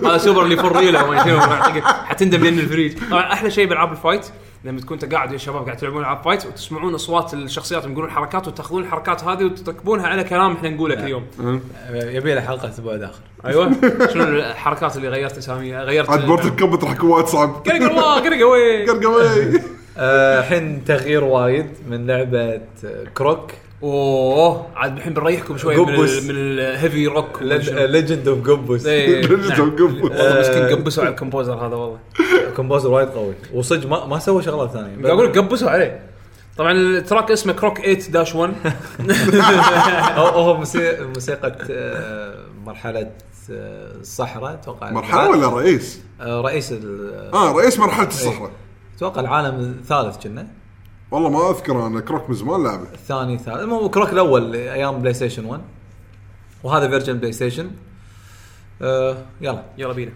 [0.04, 2.98] هذا سوبر اللي فريله وما شنو يعطيك حتندم ين الفريج.
[3.10, 4.26] طبعا أحلى شيء بألعاب الفايت
[4.64, 8.48] لما تكون انت قاعد يا شباب قاعد تلعبون ألعاب فايت وتسمعون أصوات الشخصيات يقولون حركات
[8.48, 11.26] وتأخذون الحركات هذه وتركبونها على كلام إحنا نقوله كل يوم.
[11.90, 13.72] يبي له حلقة بعد اخر أيوه.
[14.12, 17.50] شنو الحركات اللي غيرت اساميها غيرت عاد بورت الكبت راح يكون وايد صعب.
[17.50, 18.38] قرق الله قرق
[19.98, 22.60] آه، الحين تغيير وايد من لعبة
[23.14, 23.50] كروك.
[23.82, 26.18] أوه عاد الحين بنريحكم شوي من قبس.
[26.18, 29.76] ال- من الهيفي روك ليجند اوف إيه، Legend of نعم.
[29.76, 30.02] Gumbus.
[30.04, 31.98] والله مسكين قبسوا على الكمبوزر هذا والله.
[32.56, 33.34] composer وايد قوي.
[33.54, 35.08] وصدق ما ما سوى شغلات ثانية.
[35.12, 36.02] أقول لك قبسوا عليه.
[36.58, 38.52] طبعا ال track اسمه Croc 8 dash 1
[40.16, 42.34] هو موسيقى موسيقى آه،
[42.66, 43.10] مرحلة
[43.50, 44.90] آه، الصحراء أتوقع.
[44.90, 48.50] مرحلة ولا رئيس؟ آه، رئيس ال- آه رئيس مرحلة الصحراء.
[48.96, 50.46] أتوقع العالم الثالث كنا.
[51.10, 52.82] والله ما أذكر أنا Croc من زمان لعبه.
[52.82, 55.60] الثاني الثالث المهم Croc الأول أيام PlayStation 1
[56.62, 57.70] وهذا version PlayStation
[58.82, 60.12] آه يلا يلا بينا.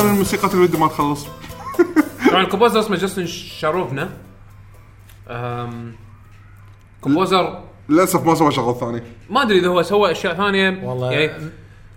[0.00, 1.26] هذا من الموسيقات اللي ودي ما تخلص
[2.30, 4.10] طبعا ال composer اسمه Justin Scharvona
[5.28, 5.92] أم،
[7.00, 11.12] composer للأسف ما سوى شغل ثاني ما أدري إذا هو سوى أشياء ثانية والله.
[11.12, 11.32] يعني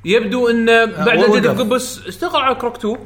[0.05, 1.29] يبدو انه بعد وقف.
[1.35, 2.97] جديد Gobbos اشتغل على Croc 2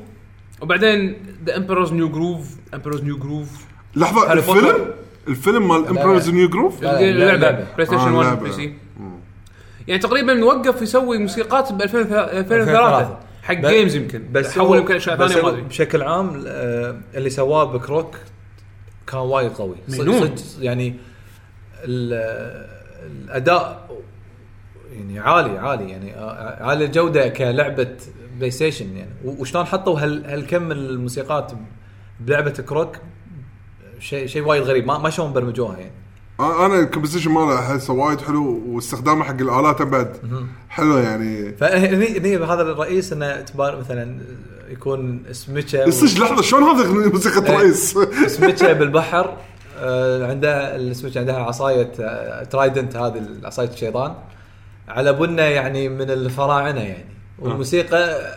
[0.61, 3.47] وبعدين The Emperor's New Groove Emperor's New Groove
[3.95, 4.93] لحظة هاري الفيلم بوتر.
[5.27, 7.65] الفيلم مال Emperor's New Groove لا، لا، اللعبه لعبة.
[7.75, 8.41] PlayStation آه، 1 لعبة.
[8.43, 8.73] PC
[9.87, 13.19] يعني تقريبا وقف يسوي موسيقات ب 2003 2003.
[13.47, 14.31] حق games يمكن.
[14.31, 15.61] بس حول يمكن اشياء بس ثانية ما هو أدري.
[15.61, 18.15] بشكل عام آه، اللي سواه ب Croc
[19.07, 19.75] كان وايد قوي.
[19.87, 20.35] صدق- مجنون.
[20.59, 20.95] يعني
[21.83, 22.67] ال-
[23.25, 23.89] الأداء
[24.97, 27.87] يعني عالي عالي يعني آه، عالي الجودة كلعبة
[28.37, 31.51] PlayStation يعني وشلون حطوا هال هالكم الموسيقات
[32.19, 32.97] بلعبة Croc
[33.99, 34.87] شيء شيء وايد غريب.
[34.87, 35.91] ما ما شلون برمجوها يعني.
[35.91, 36.06] آه،
[36.39, 40.17] أنا ال composition ماله احسه وايد حلو واستخدامه حق الآلات بعد
[40.69, 41.55] حلو يعني.
[41.55, 44.17] فهني هني هذا الرئيس إنه تبار مثلا
[44.69, 47.57] يكون سمكه صدق لحظة شلون هذا موسيقى إيه.
[47.57, 49.37] رئيس سمكه بالبحر
[49.79, 54.15] آه، عندها السمكه عندها عصاية آه، ترايدنت هذه عصاية الشيطان.
[54.87, 57.05] على بنه يعني من الفراعنة يعني.
[57.39, 58.31] والموسيقى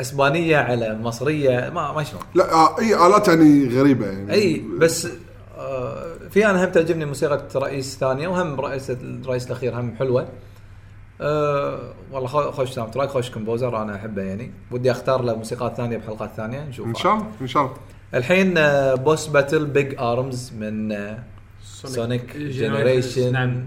[0.00, 2.22] أسبانية على مصرية ما ما شلون.
[2.34, 4.32] لا آه، إي آلات يعني غريبة يعني.
[4.32, 5.10] إي بس آه،
[6.30, 10.28] في أنا هم تعجبني موسيقى رئيس ثانية وهم رئيس الرئيس الأخير هم حلوة.
[11.20, 11.78] أه
[12.12, 14.50] والله خو- خوش soundtrack خوش composer أنا أحبه يعني.
[14.70, 17.74] ودي أختار له موسيقات ثانية بحلقات ثانية نشوف إن شاء الله إن شاء الله.
[18.14, 21.18] الحين آه، boss battle Big Arms من آه،
[21.64, 23.64] Sonic Generation نعم.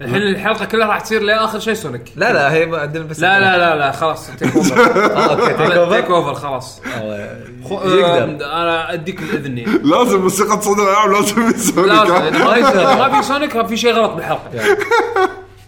[0.00, 2.02] الحين الحلقة كلها راح تصير لآخر شيء Sonic.
[2.16, 4.80] لا لا هي عندنا بس لا لا لا لا خلاص take over
[5.16, 6.80] آه، okay take take over خلاص.
[7.02, 7.36] آه،
[7.68, 8.24] خو- يقدر.
[8.46, 12.14] أنا أديك الاذن يعني لازم موسيقى صدى الألعاب لازم يسوي لازم.
[12.14, 14.50] إذا ما- ما في سونيك في شيء غلط بالحلقة.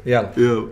[0.06, 0.28] يلا.
[0.36, 0.66] يلا.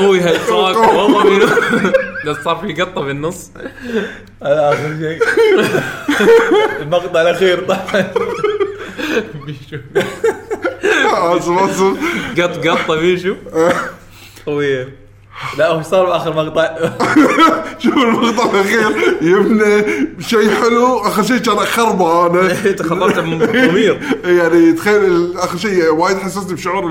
[0.00, 1.38] شيء قوي هالتراك والله من
[2.26, 3.50] بس صار في قطة بالنص.
[4.42, 5.18] هذا آخر شيء.
[6.82, 8.10] المقطع الأخير طبعا.
[9.46, 9.76] بيشو
[11.04, 11.96] اسف اسف
[12.40, 13.34] قط قطة بيشو
[14.46, 14.88] قويه
[15.58, 16.76] لا هو صار بآخر مقطع.
[17.82, 19.16] شوف المقطع الأخير.
[19.22, 19.84] يبنى
[20.20, 24.00] شيء حلو آخر شيء كان خربانه انت خطرت من ضمير
[24.38, 26.90] يعني تخيل آخر شيء وايد حسسني بشعور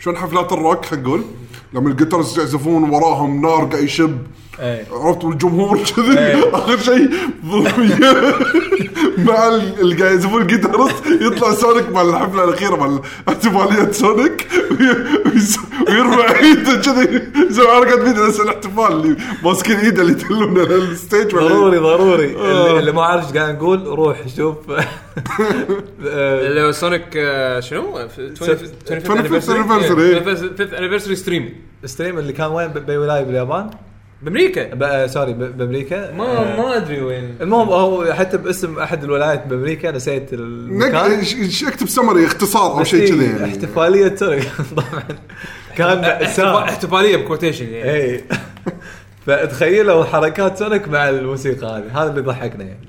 [0.00, 1.24] شلون حفلات الروك خلينا نقول.
[1.72, 4.18] لما ال guitars يعزفون وراهم نار قاعد يشب.
[4.60, 6.18] عرفت والجمهور كذي.
[6.18, 6.54] إيه.
[6.56, 7.08] آخر شيء
[9.18, 14.46] مع ال- اللي قاعد يزفون ال guitarist يطلع Sonic مع الحفلة الأخيرة مع احتفاليه Sonic
[15.88, 21.34] ويرفع ايده كذي يسوي حركة بيده نفس الاحتفال اللي ماسكين إيده اللي يدلونه لل stage
[21.34, 22.36] ولا- ضروري ضروري.
[22.36, 22.78] آه.
[22.78, 24.56] اللي, ما عارف إيش قاعد نقول روح شوف.
[24.70, 29.68] آه، اللي هو Sonic آه، شنو؟ 25th anniversary.
[29.68, 31.12] 25th anniversary.
[31.14, 33.70] stream stream اللي كان وين؟ بولايه باليابان؟
[34.22, 34.74] بأمريكا.
[34.74, 37.34] ب- sorry ب- بأمريكا؟ ما آه، ما أدري وين.
[37.40, 41.24] المهم هو حتى باسم أحد الولايات بأمريكا نسيت المكان.
[41.24, 43.44] ش- ش- اكتب سمري اختصار أو شيء إيه، كذي يعني.
[43.44, 45.02] احتفالية Sonic طبعا.
[45.76, 46.04] كان
[46.44, 47.90] احتفالية ب quotation يعني.
[47.90, 48.24] اي
[49.28, 52.02] فتخيلوا حركات Sonic مع الموسيقى هذه.
[52.02, 52.88] هذا اللي ضحكنا يعني.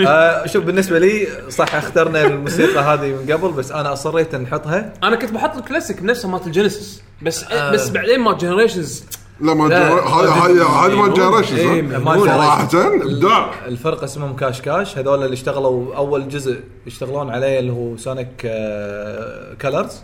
[0.08, 4.92] آه شوف بالنسبة لي صح اخترنا الموسيقى هذه من قبل بس أنا أصريت ان نحطها.
[5.02, 7.02] أنا كنت بحط الكلاسيك نفسه مالت ال Genesis.
[7.22, 9.04] بس بس بعدين مال Generations
[9.40, 12.68] لا ما هذا هذا هذا ما إيه، Generation إيه، ما صراحة.
[12.74, 14.98] ابداع الفرقه اسمهم Cash Cash.
[14.98, 20.02] هذول اللي اشتغلوا أول جزء يشتغلون عليه اللي هو سونيك آه كلرز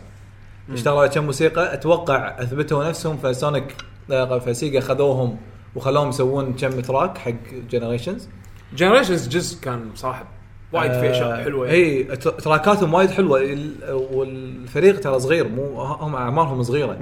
[0.73, 1.75] اشتغلوا على كم موسيقى.
[1.75, 3.77] أتوقع أثبتوا نفسهم فسونيك
[4.11, 5.37] آه، ف Sega خذوهم
[5.75, 7.33] وخلوهم يسوون كم track حق
[7.71, 8.29] Generations
[8.77, 10.27] Generations جزء كان صاحب
[10.73, 11.67] وايد في أشياء حلوة.
[11.67, 11.79] يعني.
[11.79, 13.41] إي تر- تراكاتهم وايد حلوة.
[13.43, 16.99] ال- والفريق ترى صغير مو هم أعمارهم صغيرة.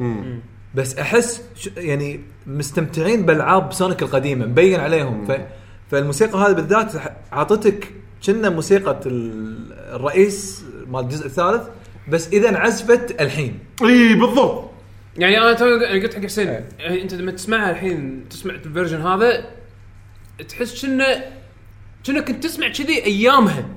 [0.74, 1.42] بس أحس
[1.76, 5.24] يعني مستمتعين بالعاب Sonic القديمة مبين عليهم.
[5.26, 5.32] ف
[5.90, 6.92] فالموسيقى هذه بالذات
[7.32, 7.92] عطتك
[8.26, 11.62] كنا موسيقى ال- الرئيس مال الجزء الثالث
[12.08, 14.70] بس اذا انعزفت الحين اي بالضبط
[15.16, 16.68] يعني أنا تو قلت حق حسين إيه.
[16.78, 19.44] يعني انت لما تسمعها الحين تسمع ال version هذا
[20.48, 21.24] تحس كنا
[22.06, 23.68] كنا كنت تسمع كذي ايامها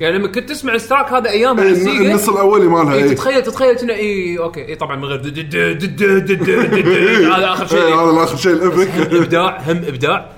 [0.00, 3.42] يعني لما كنت تسمع ال track هذا ايامها إيه، النص الاولي مالها إيه اي تتخيل
[3.42, 7.52] تتخيل كنا اي okay اي طبعا من غير دد- دد- دد- دد- دد- دد- هذا
[7.52, 10.32] اخر شيء إيه، هذا اخر شيء ال epic ابداع هم ابداع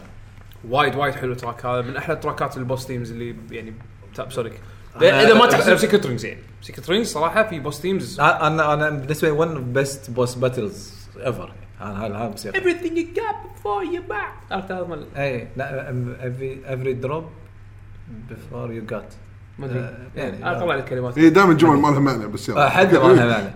[0.68, 3.74] وايد وايد حلو ال track هذا من أحلى التراكات ال boss themes اللي يعني
[4.14, 4.52] top Sonic
[4.96, 6.40] إذا ما تحسب Secret Rings يعني.
[6.62, 10.94] Secret Rings صراحة في boss themes أنا أنا بالنسبة لي one best boss battles
[11.26, 15.48] ever هذا هذا هذا موسيقى everything you got before you back عرفت هذا مال اي
[15.56, 17.24] لا every every drop
[18.30, 19.14] before you got.
[19.58, 19.78] ما أدري.
[19.78, 21.18] آه، يعني طلع لي الكلمات.
[21.18, 22.68] اي دائما الجمل ما لها معنى بس يلا.
[22.68, 23.54] حد ما لها معنى.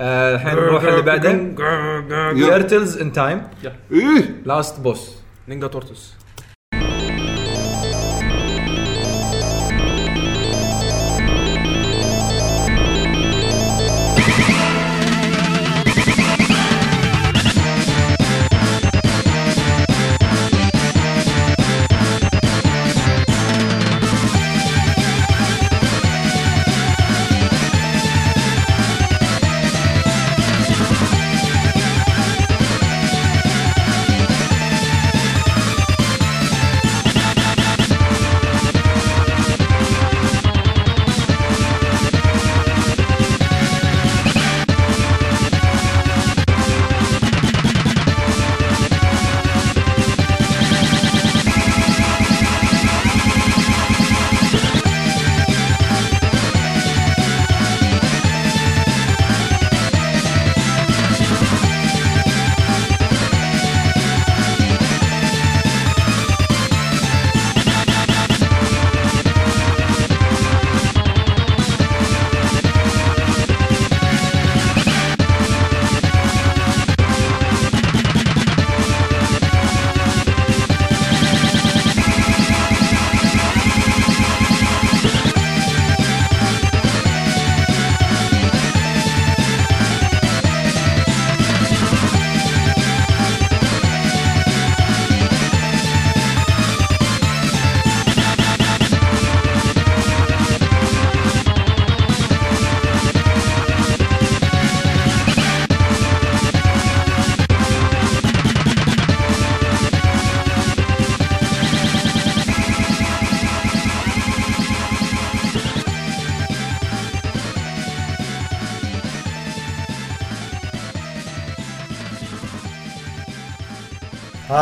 [0.00, 2.32] آه، الحين نروح اللي بعده.
[2.32, 3.42] Turtles in Time
[3.92, 4.42] إيه.
[4.44, 5.16] last boss
[5.48, 6.14] Ninja Turtles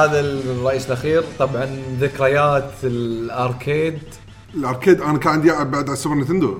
[0.05, 1.24] هذا الرئيس الأخير.
[1.38, 1.68] طبعا
[2.01, 3.98] ذكريات الأركيد.
[4.55, 6.59] الأركيد أنا كان عندي بعد على السوبر نينتندو.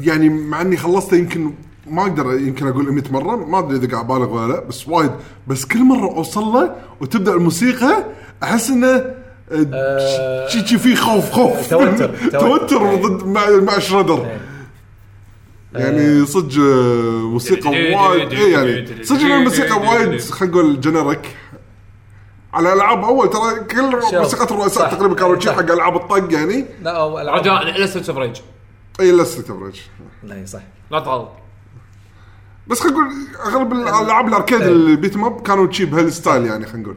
[0.00, 1.52] يعني مع إني خلصته يمكن
[1.86, 3.36] ما أقدر يمكن أقول 100 مرة.
[3.36, 5.10] ما أدري إذا قاعد أبالغ ولا لا بس وايد.
[5.46, 8.04] بس كل مرة أوصل له وتبدأ الموسيقى
[8.42, 9.04] أحس إنه
[9.52, 11.70] آه، شي شي في خوف خوف.
[11.70, 12.40] توتر، توتر.
[12.40, 14.26] توتر ضد مع مع شريدر
[15.74, 18.32] يعني صدق آه، موسيقى وايد.
[18.32, 21.20] اي يعني صدق الموسيقى وايد خلينا نقول generic
[22.56, 23.82] على العاب أول ترى كل.
[24.18, 24.90] موسيقى الرؤساء.
[24.90, 25.54] تقريبا كانوا شي صح.
[25.56, 28.40] حق ألعاب الطق يعني لا أو ألعاب رجاء لا Streets of Rage
[29.00, 29.80] اي لا Streets of Rage
[30.22, 31.28] لا صح لا تغلط
[32.66, 33.12] بس خلينا نقول
[33.46, 36.96] أغلب الألعاب الـ arcade اللي beat 'em up كانوا تشي بهال style يعني خلينا نقول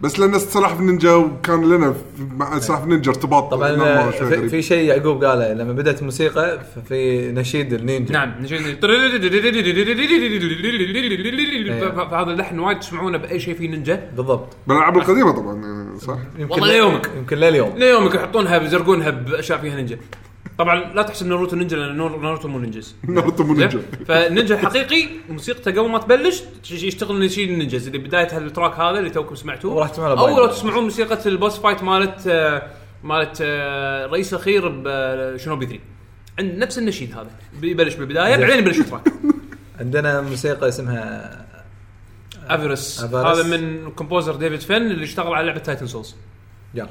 [0.00, 1.98] بس لأن سلاحف نينجا وكان لنا في-
[2.36, 4.48] مع سلاحف نينجا ارتباط طبعا نوعاً ما آه، شوي في.
[4.48, 8.12] في شيء يعقوب قاله لما بدأت الموسيقى في نشيد النينجا.
[8.12, 8.58] نعم نجي-
[12.10, 14.10] فهذا اللحن وايد تسمعونه بأي شيء فيه نينجا.
[14.16, 14.48] بالضبط.
[14.66, 17.10] بالالعاب القديمة طبعا يعني صح؟ يمكن والله ليومك.
[17.18, 19.98] يمكن لليوم ليومك يحطونها بيزرقونها بأشياء فيها نينجا.
[20.60, 23.82] طبعا لا تحسب ناروتو نينجا لأن نور- ناروتو مو نينجا ناروتو مو نينجا.
[24.08, 29.10] فالنينجا الحقيقي موسيقته قبل ما تبلش يشتغل نشيد النينجا اللي بداية هال track هذا اللي
[29.10, 30.28] توكم سمعتوه وراح تسمعونه أو.
[30.38, 32.62] لو تسمعون موسيقى الـ boss fight مالت آه،
[33.04, 35.80] مالت آه، الرئيس الأخير ب Shinobi 3
[36.38, 37.30] عند نفس النشيد هذا.
[37.60, 39.12] بيبلش بالبداية بعدين يبلش الـ track.
[39.80, 41.46] عندنا موسيقى اسمها
[42.48, 43.04] a virus.
[43.04, 46.16] هذا من composer David Fenn اللي اشتغل على لعبة Titan Souls
[46.74, 46.88] يلا.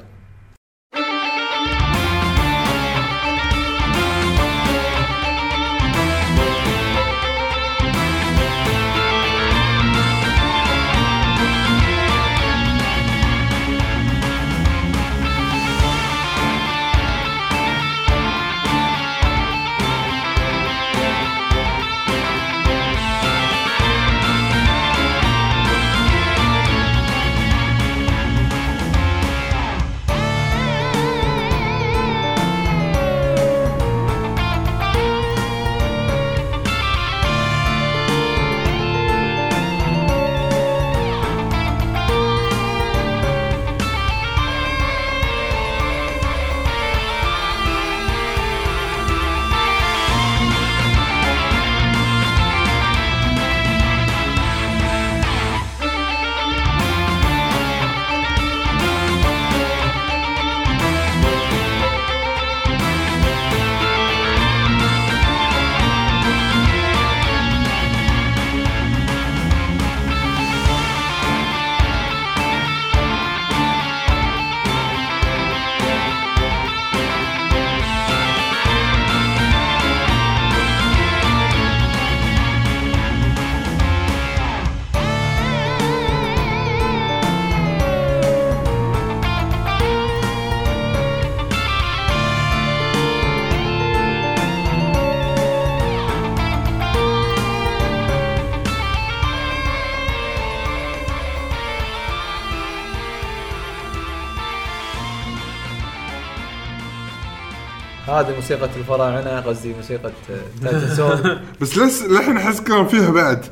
[108.10, 110.12] هذه موسيقى الفراعنة قصدي موسيقى
[110.62, 111.40] Titan Soul.
[111.62, 113.46] بس لس للحين أحس كان فيها بعد.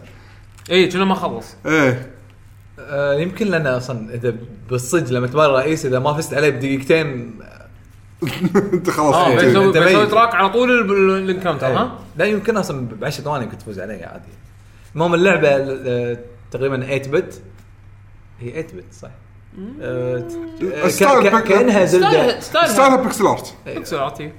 [0.71, 1.55] اي كنا ما خلص.
[1.65, 2.11] إيه.
[2.79, 4.35] آه، يمكن لأن أصلا إذا
[4.69, 7.39] بالصدق لما تباري رئيس إذا ما فزت عليه بدقيقتين
[8.73, 9.35] أنت خلاص آه إيه.
[9.45, 10.11] بيسوي أنت بيسوي ميت.
[10.11, 11.77] تراك على طول ال- encounter إيه.
[11.77, 14.23] ها؟ لا يمكن أصلا ب 10 ثواني كنت تفوز عليه عادي.
[14.95, 16.17] المهم اللعبة آه،
[16.51, 17.41] تقريبا 8 bit
[18.39, 19.09] هي 8 bit صح؟
[19.81, 22.39] آه، ت- آه، style ك- كأنها زلدة.
[22.39, 23.25] style ستايلها pixel.
[23.25, 23.53] art.
[23.65, 24.31] بيكسلاتي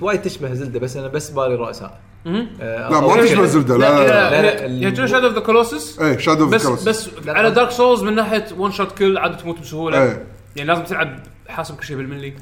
[0.00, 4.68] ووايد تشبه زلدة بس أنا بس بالي رؤساء آه، لا، ما تشبه زلدة، لا، لا،
[4.68, 8.46] لا، كنا Shadow of the Colossus إيه Shadow of بس على دارك سولز من ناحية
[8.58, 10.02] one shot kill عاد تموت بسهولة.
[10.02, 10.26] إيه.
[10.56, 11.18] يعني لازم تلعب
[11.48, 12.34] حاسب كل شيء بالملي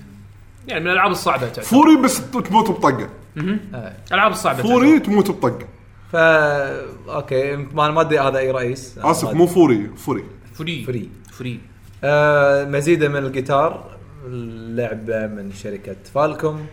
[0.68, 1.62] يعني من الألعاب الصعبة تعتبر.
[1.62, 3.08] فوري بس تموت بطقة.
[3.36, 5.66] الألعاب الصعبة فوري تموت بطقة.
[6.12, 8.98] فا أوكي ما ما أدري هذا أي رئيس.
[8.98, 10.24] آسف مو فوري فوري.
[10.54, 11.08] فري فري.
[11.32, 11.60] فري
[12.04, 13.84] آه مزيدا من الجيتار
[14.26, 16.66] اللعبه من شركة فالكوم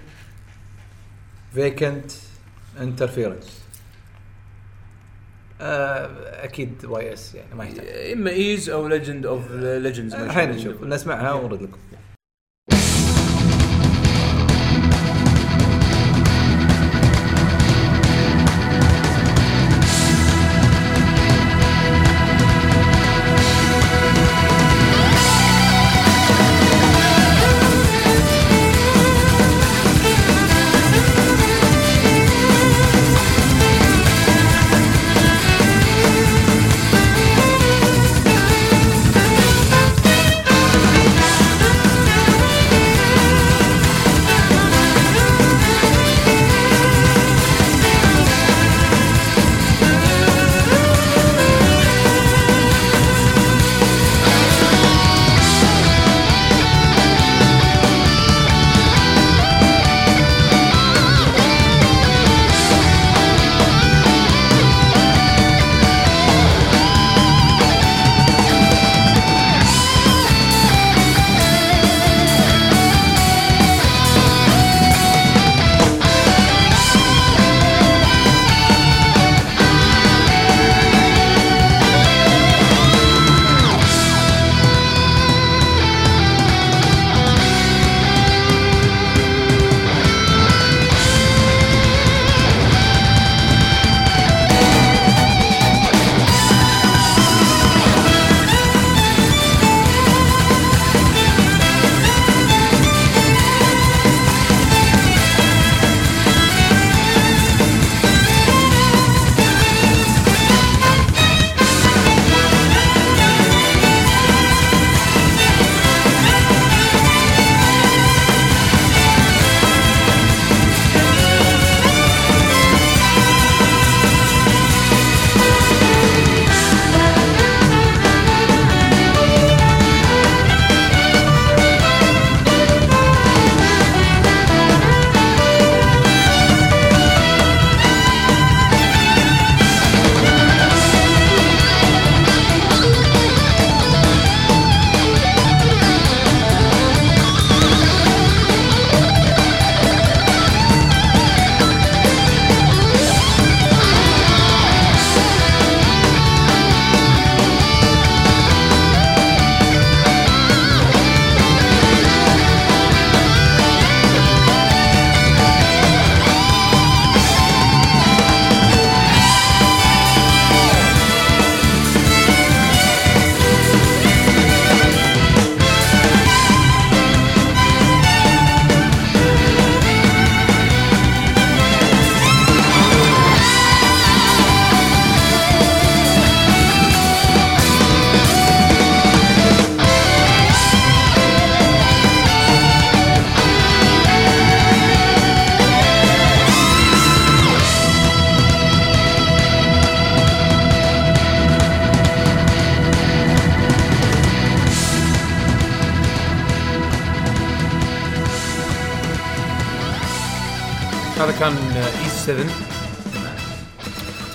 [1.53, 2.11] فيكنت
[2.79, 3.63] انترفيرنس
[5.61, 6.09] آه
[6.45, 8.11] أكيد واي اس يعني ما يحتاج.
[8.11, 11.77] إما ايز أو ليجند اوف ليجندز الحين نشوف نسمعها ونرد لكم.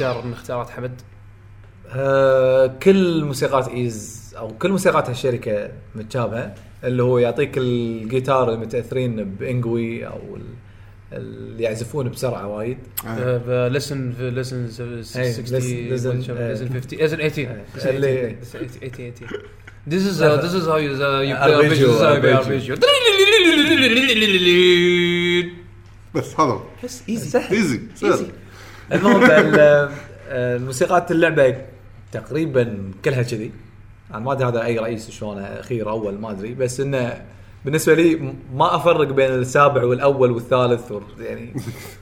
[0.07, 1.01] اختيار من اختيارات حمد.
[1.89, 10.07] آه، كل موسيقات إيز أو كل موسيقات هالشركة متشابهة اللي هو يعطيك الجيتار المتأثرين بإنجوي
[10.07, 10.55] أو ال-
[11.13, 12.79] اللي يعزفون بسرعة وايد.
[13.49, 19.27] لسن لسن 60 إيه، listen- listen- لسن 50 لسن 18 listen اللي- 18 listen 18
[19.91, 21.89] This is uh, this is how you uh, you play Arpeggio, arpeggio.
[21.91, 22.75] This is how you play arpeggio.
[22.75, 24.25] arpeggio.
[26.15, 26.61] بس هذا.
[26.85, 27.81] بس Ys Ys
[28.93, 31.57] المهم ال- آه، الموسيقات اللعبة
[32.13, 33.53] تقريبا كلها كذي.
[34.11, 36.55] أنا ما أدري هذا أي رئيس شلونه أخير أول ما أدري.
[36.55, 37.25] بس إنه
[37.65, 41.55] بالنسبة لي ما أفرق بين السابع والأول والثالث وال- يعني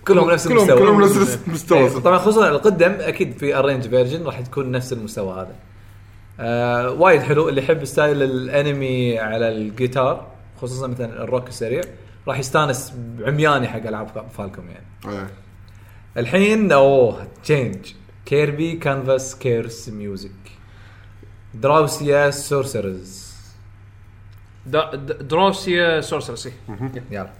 [0.09, 0.79] كلهم نفس المستوى.
[0.79, 1.79] كلهم نفس المستوى.
[1.79, 5.55] إيه، طبعا خصوصا القدم أكيد في arrange version راح تكون نفس المستوى هذا.
[6.41, 7.49] آه وايد حلو.
[7.49, 10.27] اللي يحب style الأنمي على الجيتار
[10.63, 11.81] خصوصا مثلا الروك السريع
[12.29, 14.09] راح يستانس بعمياني حق ألعاب
[14.39, 15.17] فالكم يعني.
[15.19, 15.31] إيه.
[16.17, 17.77] الحين اوه تشينج
[18.27, 20.31] كيربي كانفاس كيرس ميوزك
[21.55, 23.33] دراوسيا سورسرز
[25.21, 26.53] دروسيا سورسرسي
[27.11, 27.33] يلا.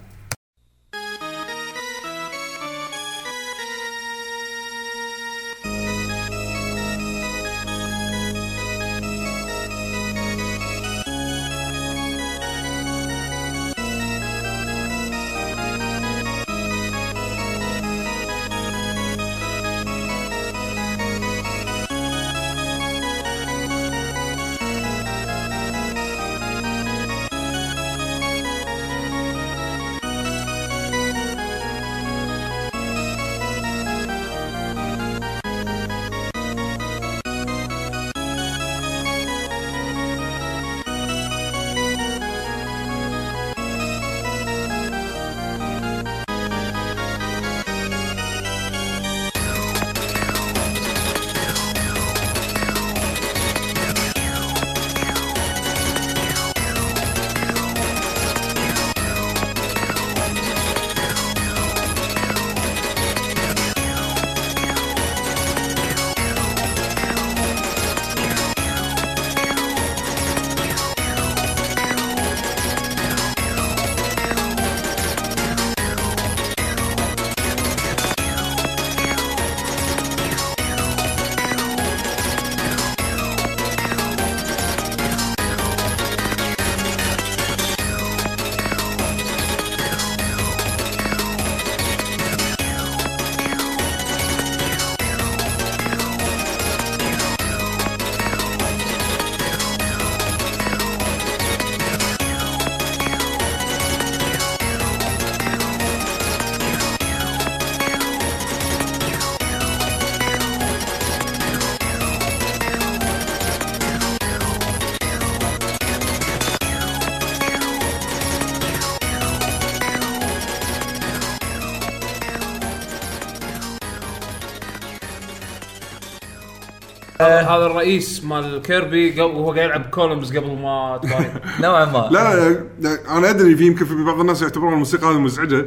[127.27, 131.01] هذا الرئيس مال كيربي وهو قاعد يلعب golems قبل ما
[131.61, 132.07] نوعا ما.
[132.11, 135.65] لا لا لا، أنا أدري في يمكن في بعض الناس يعتبرون الموسيقى هذه مزعجة.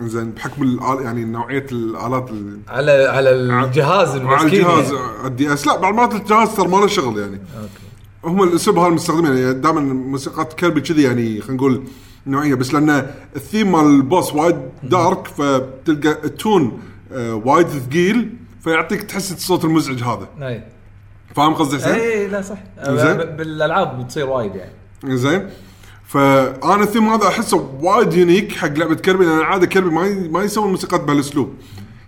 [0.00, 5.26] زين بحكم الآل يعني نوعية الآلات ال- على على الجهاز على الجهاز يعني.
[5.26, 5.66] الـ DS.
[5.66, 7.40] لا بعض المرات الجهاز ترى ما له شغل يعني.
[8.24, 9.54] هم الأسلوب هذا المستخدمين يعني.
[9.54, 11.82] دائما موسيقات كيربي كذي يعني خلينا نقول
[12.26, 12.54] نوعية.
[12.54, 16.80] بس لأن الثيم مال الـ boss وايد dark فتلقى الـ tone
[17.12, 18.30] آه، وايد ثقيل
[18.64, 20.28] فيعطيك تحس الصوت المزعج هذا.
[20.48, 20.62] اي
[21.38, 23.16] فاهم قصدي حسين؟ اي لا صح زين.
[23.16, 25.48] ب- بالألعاب بتصير وايد يعني زين
[26.06, 30.42] فأنا الثيم هذا أحسه وايد unique حق لعبة كيربي لأن عادة كيربي ما ي- ما
[30.42, 31.54] يسوي الموسيقات بهالأسلوب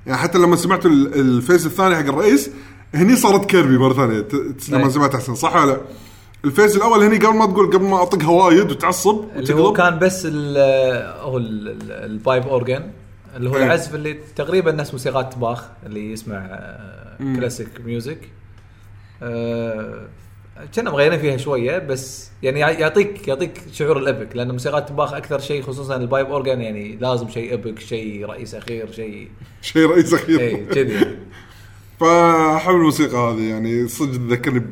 [0.07, 2.51] يعني حتى لما سمعت ال- الـ phase الثاني حق الرئيس
[2.95, 4.91] هني صارت كيربي مرة ثانية ت- لما أي.
[4.91, 5.81] سمعت احسن صح ولا لا؟
[6.45, 9.73] الـ phase الأول هني قبل ما تقول قبل ما اطقها وايد وتعصب اللي هو.
[9.73, 12.91] كان بس ال- هو ال- ال- pipe organ
[13.37, 13.65] اللي هو إيه.
[13.65, 16.47] العزف اللي تقريبا نفس موسيقات طباخ اللي يسمع
[17.19, 18.40] classic music آه،
[20.75, 25.13] كنا مغيرين فيها شوية بس يعني يع- يعطيك يعطيك شعور الـ epic لأن موسيقات طباخ
[25.13, 29.29] أكثر شيء خصوصا الـ pipe organ يعني لازم شيء epic شيء رئيس أخير شيء
[29.63, 30.41] شيء رئيس أخير.
[30.41, 31.17] إي كذي.
[32.01, 34.63] فاحب الموسيقى هذه يعني صدق تذكرني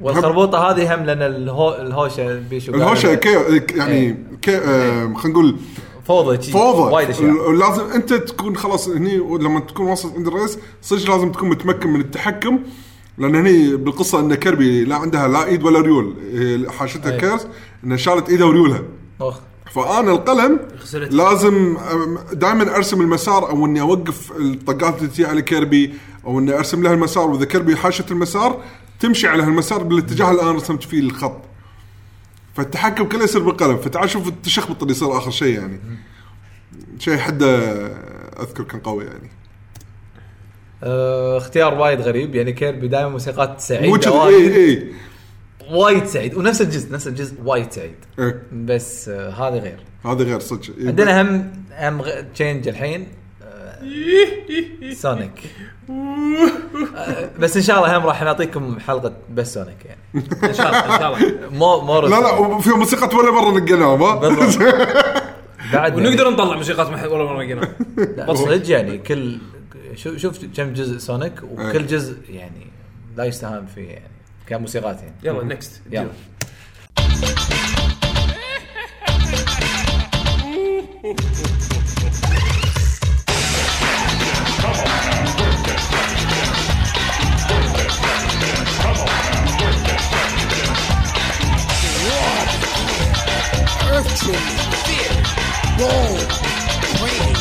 [0.00, 3.32] والخربوطة هذه هم لأن الهو الهوشة بيشو الهوشة كي
[3.76, 4.16] يعني.
[4.42, 5.56] كي آه خلينا نقول
[6.04, 6.94] فوضى فوضى.
[6.94, 7.52] وايد أشياء.
[7.52, 12.00] لازم أنت تكون خلاص هني لما تكون واصل عند الرئيس صدق لازم تكون متمكن من
[12.00, 12.58] التحكم.
[13.18, 16.14] لأن هني بالقصة إن كيربي لا عندها لا إيد ولا ريول.
[16.20, 17.20] إيه، حاشتها أي.
[17.20, 17.46] curse
[17.84, 18.82] انها شالت ايدها وريولها.
[19.20, 19.40] أخ.
[19.74, 21.12] فأنا القلم غسلت.
[21.12, 21.76] لازم
[22.32, 25.94] دائما أرسم المسار أو إني أوقف الطقات اللي تجي على كيربي
[26.26, 27.30] أو إني أرسم لها المسار.
[27.30, 28.62] وإذا كيربي حاشت المسار
[29.00, 31.42] تمشي على هالمسار بالاتجاه اللي أنا رسمت فيه الخط.
[32.54, 33.76] فالتحكم كله يصير بالقلم.
[33.76, 35.80] فتعال شوف التشخبط اللي يصير آخر شيء يعني.
[36.98, 37.58] شيء حده
[38.42, 39.30] أذكر كان قوي يعني.
[40.82, 42.34] اختيار وايد غريب.
[42.34, 44.52] يعني Kirby دائما موسيقات مو سعيدة اي وايد.
[44.52, 44.92] اي
[45.70, 46.34] وايد سعيد.
[46.34, 47.94] ونفس الجزء نفس الجزء وايد سعيد.
[48.18, 48.42] إيه.
[48.52, 49.78] بس آه هذه غير.
[50.04, 50.70] هذا غير صدق.
[50.78, 50.88] إيه.
[50.88, 52.02] عندنا هم هم
[52.34, 53.08] change الحين.
[53.42, 55.42] آه، Sonic
[55.90, 60.26] آه، بس إن شاء الله هم راح نعطيكم حلقة بس Sonic يعني.
[60.44, 61.50] إن شاء الله إن شاء الله.
[61.50, 64.62] مو مو لا لا وفي موسيقى ولا مرة نقلناهم ها بالضبط.
[65.72, 67.68] بعد ونقدر نطلع موسيقات ما ولا مرة لقيناها
[68.16, 69.38] لا، صدق يعني كل
[69.96, 72.66] شوف شوف كم جزء Sonic وكل جزء يعني
[73.16, 74.08] لا يستهان فيه يعني
[74.46, 75.14] كموسيقات يعني.
[75.22, 76.10] يلا next يلا.
[93.96, 95.12] Earth tremors, fear,
[97.00, 97.34] rain,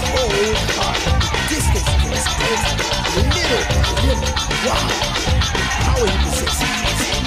[0.00, 0.71] cold.
[2.52, 3.62] this little,
[4.04, 4.34] little,
[4.66, 4.76] wow,
[5.84, 7.21] how he possesses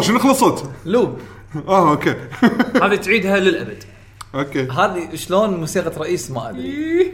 [0.00, 1.18] لحظه شنو خلصت؟ loop.
[1.68, 2.14] آه okay.
[2.82, 3.84] هذه تعيدها للأبد.
[4.34, 4.62] okay.
[4.62, 7.12] هذه شلون موسيقى رئيس ما أدري.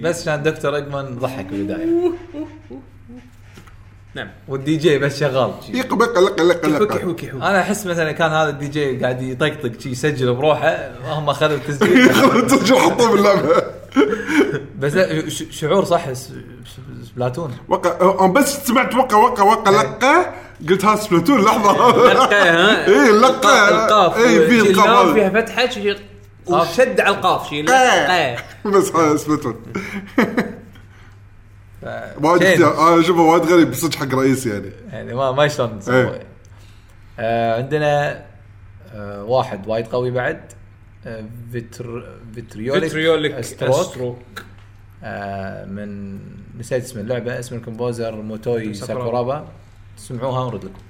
[0.00, 2.12] بس كان دكتور Eggman ضحك بالبداية.
[4.16, 4.28] نعم.
[4.48, 5.50] والدي جي بس شغال.
[5.66, 5.78] شي.
[5.78, 8.96] يق بق لق لق حوكي لق حوكي حوكي أنا أحس مثلا كان هذا الدي جي
[8.96, 12.08] قاعد يطقطق شي يسجل بروحه هم أخذوا التسجيل.
[12.48, 13.62] تسجل حطوه باللعبة.
[14.78, 14.92] بس
[15.50, 16.06] شعور صح
[17.04, 17.56] Splatoon.
[17.68, 20.34] وقع أنا بس سمعت وقع وقع وقع لقه
[20.68, 21.72] قلت ها Splatoon لحظة.
[22.12, 25.68] لقه ها؟ اي اللقه القاف اي في القاف فيها فتحة
[26.46, 27.62] وشد على القاف شي.
[27.62, 28.86] لقه بس
[29.22, 29.56] Splatoon.
[32.22, 34.70] وايد أنا اشوفه وايد غريب صدق حق رئيس يعني.
[34.92, 36.22] يعني ما ما شلون إيه.
[37.18, 38.22] آه عندنا
[38.94, 40.40] آه واحد وايد قوي بعد.
[41.06, 44.18] آه Vitr- Vitriolic Vitriolic Stroke Stroke
[45.04, 46.18] آه من
[46.58, 49.04] نسيت اسم اللعبة اسم الكومبوزر موتوي ساكورابا.
[49.04, 49.48] ساكورابا.
[49.96, 50.80] تسمعوها ونرد لكم.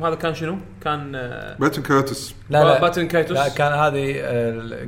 [0.00, 2.64] المهم هذا كان شنو؟ كان آه، Baten Kaitos لا.
[2.64, 3.36] لا Baten Kaitos.
[3.36, 4.12] لا كان هذه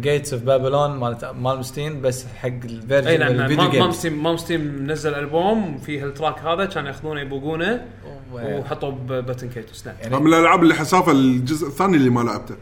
[0.01, 4.23] Gates of Babylon مال Malmsteen بس حق إي ال version نعم ال video games ستيم
[4.23, 7.87] Malmsteen نزل ألبوم فيه ال track هذا كان يأخذونه يبوقونه
[8.33, 8.91] وحطوا
[9.21, 9.97] Baten Kaitos نعم.
[10.01, 12.55] يعني من الألعاب اللي حسافة الجزء الثاني اللي ما لعبته.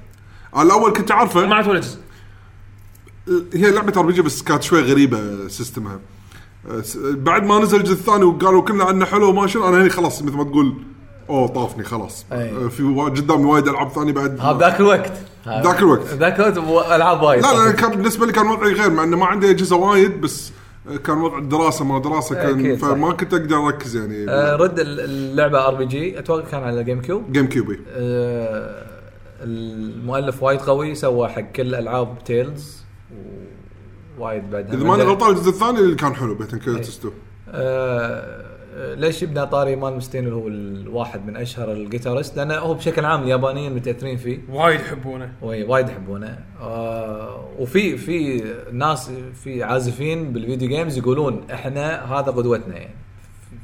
[0.58, 1.98] الأول كنت ما عارفه عرفت ولا جزء؟
[3.54, 6.00] هي لعبة RPG بس كانت شوي غريبة system ها
[6.82, 10.22] س- بعد ما نزل الجزء الثاني وقالوا كلنا عنه حلو وما شنو أنا هني خلاص
[10.22, 10.74] مثل ما تقول
[11.30, 12.26] أوه طافني خلاص.
[12.32, 12.50] أي.
[12.64, 14.40] أه، في وا- قدامي وايد ألعاب ثانية بعد.
[14.40, 15.12] ها بذاك الوقت.
[15.48, 16.06] ذاك الوقت.
[16.06, 16.58] ذاك الوقت
[16.92, 17.42] ألعاب وايد.
[17.42, 20.52] لا لا كان بالنسبة لي كان وضعي غير مع إنه ما عندي أجهزة وايد بس
[21.04, 22.88] كان وضع الدراسه ما دراسة كان أكيد، صح.
[22.88, 24.30] فما كنت أقدر أركز يعني.
[24.30, 28.86] آه، رد ال- اللعبة RPG أتوقع كان على GameCube GameCube آه،
[29.42, 32.80] المؤلف وايد قوي سوى حق كل ألعاب Tales
[34.18, 34.74] وايد بعدها.
[34.74, 37.12] إذا ماني غلطان الجزء الثاني اللي كان حلو Baten Kaitos 2
[37.48, 38.44] آه،
[38.80, 43.04] ليش جبنا طاري مال Malmsteen اللي هو الواحد من أشهر ال guitarist لأنه هو بشكل
[43.04, 44.38] عام اليابانيين متأثرين فيه.
[44.48, 45.32] وايد يحبونه.
[45.42, 46.38] وي- وايد يحبونه.
[46.60, 49.10] آه وفي في ناس
[49.44, 52.94] في عازفين بال video games يقولون إحنا هذا قدوتنا يعني.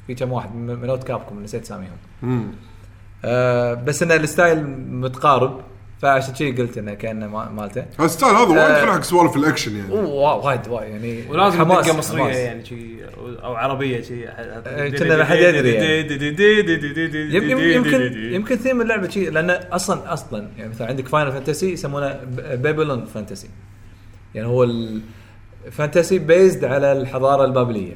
[0.06, 1.97] في كم واحد من من out Capcom نسيت أساميهم.
[3.24, 5.60] آه بس إن ال style متقارب.
[6.02, 7.85] فعشان شي قلت إنه كأنه ما- مالته.
[8.01, 8.81] ال style هذا وايد آه.
[8.81, 9.93] حلو حق سوالف الأكشن يعني.
[9.93, 12.27] أوه، وايد وايد يعني ولازم حماس- دقة مصرية.
[12.35, 12.86] يعني شي
[13.44, 14.24] أو عربية شي
[14.98, 15.74] كنا ما حد يدري
[17.36, 22.20] يمكن يمكن يمكن ثيم اللعبة شيء لأن أصلا أصلا يعني مثلا عندك Final Fantasy يسمونه
[22.55, 23.48] Babylon fantasy
[24.35, 24.64] يعني هو
[25.66, 27.94] ال fantasy based على الحضارة البابلية.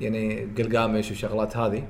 [0.00, 1.82] يعني قلقامش والشغلات هذه.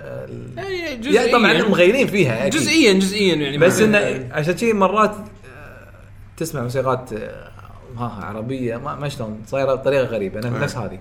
[0.00, 2.60] ال- يعني طبعا مغيرين فيها أكيد.
[2.60, 5.88] جزئيا جزئيا يعني بس إنه عشان شيء مرات آه،
[6.36, 7.50] تسمع موسيقات آه،
[7.96, 10.98] ها عربية ما, ما شلون صايرة بطريقة غريبة أنا نفس هذه.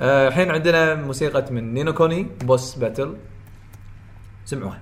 [0.00, 3.14] آه، الحين عندنا موسيقى من نينو كوني بوس باتل.
[4.44, 4.80] سمعوها.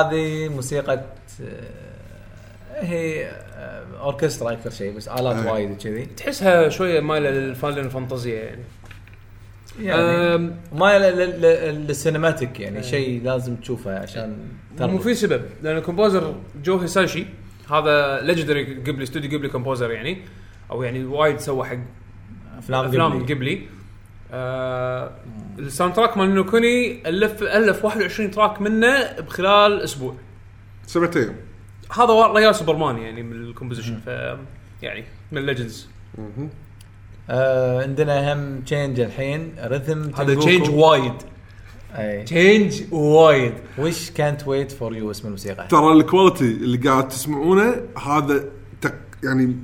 [0.00, 1.04] هذه موسيقى آه،
[2.74, 5.46] هي آه، اوركسترا أكثر شيء بس آلات.
[5.46, 8.62] وايد وكذي تحسها شوية مايلة للفانل الفانتازيا يعني
[9.80, 10.98] يعني ما
[11.70, 15.00] لل cinematic يعني شيء لازم تشوفه عشان مو تربط.
[15.00, 16.34] في سبب لأن ال composer
[16.64, 17.26] Joe Hisaishi
[17.72, 20.18] هذا legendary Ghibli studio Ghibli composer يعني
[20.70, 21.78] أو يعني وايد سوى حق
[22.58, 23.68] أفلام أفلام قبلي.
[24.32, 25.10] آه
[25.58, 30.14] ال soundtrack مال Ni no Kuni ألف ألف 21 track منه بخلال أسبوع.
[30.86, 31.36] سبعة أيام
[31.92, 34.06] هذا ريال سوبرمان يعني من ال composition ف
[34.82, 35.88] يعني من ال legends
[37.30, 41.12] آه عندنا هم change الحين rhythm هذا change وايد.
[41.94, 42.22] أي.
[42.24, 43.52] change وايد.
[43.78, 45.66] وش كانت ويت فور يو اسم الموسيقى.
[45.68, 47.74] ترى ال quality اللي قاعد تسمعونه
[48.06, 48.44] هذا
[48.80, 48.94] تق...
[49.24, 49.56] يعني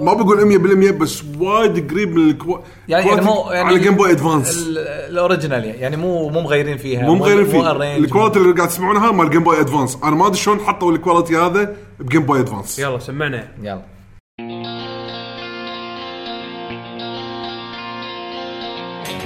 [0.00, 2.60] ما بقول 100% بس وايد قريب من الكو...
[2.88, 7.02] يعني, يعني مو يعني على جيم بوي ادفانس ال- الاوريجينال يعني مو مو مغيرين فيها
[7.02, 7.82] مو مغيرين فيه arrangement.
[8.04, 11.76] الكواليتي اللي قاعد تسمعونها مال جيم بوي ادفانس انا ما ادري شلون حطوا الكواليتي هذا
[12.00, 13.82] بجيم بوي ادفانس يلا سمعنا يلا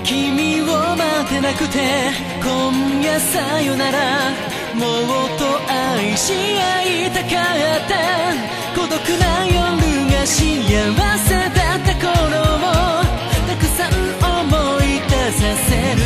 [0.05, 0.65] 君を
[0.97, 1.79] 待てなくて
[2.43, 4.31] 今夜さよなら
[4.75, 9.86] もっと愛し合いたかった孤独な夜が
[10.28, 12.60] 幸せだった頃を
[13.48, 13.92] 抱さん
[14.42, 14.52] 思
[14.82, 16.04] い出させる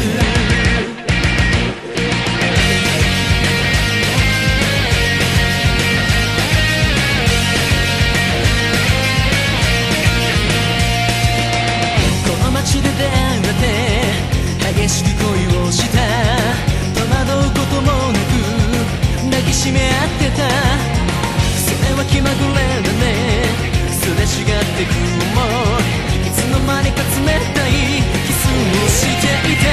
[12.24, 15.98] この街で出会って激しく恋をした
[16.94, 18.38] 戸惑うこともなく
[19.32, 20.48] 抱きしめ合ってた
[21.58, 22.91] それは気まぐれだ
[24.22, 24.38] れ違っ
[24.78, 24.94] てく
[25.34, 25.42] も
[26.22, 27.74] いつの間にか冷たい
[28.28, 29.66] キスをしていた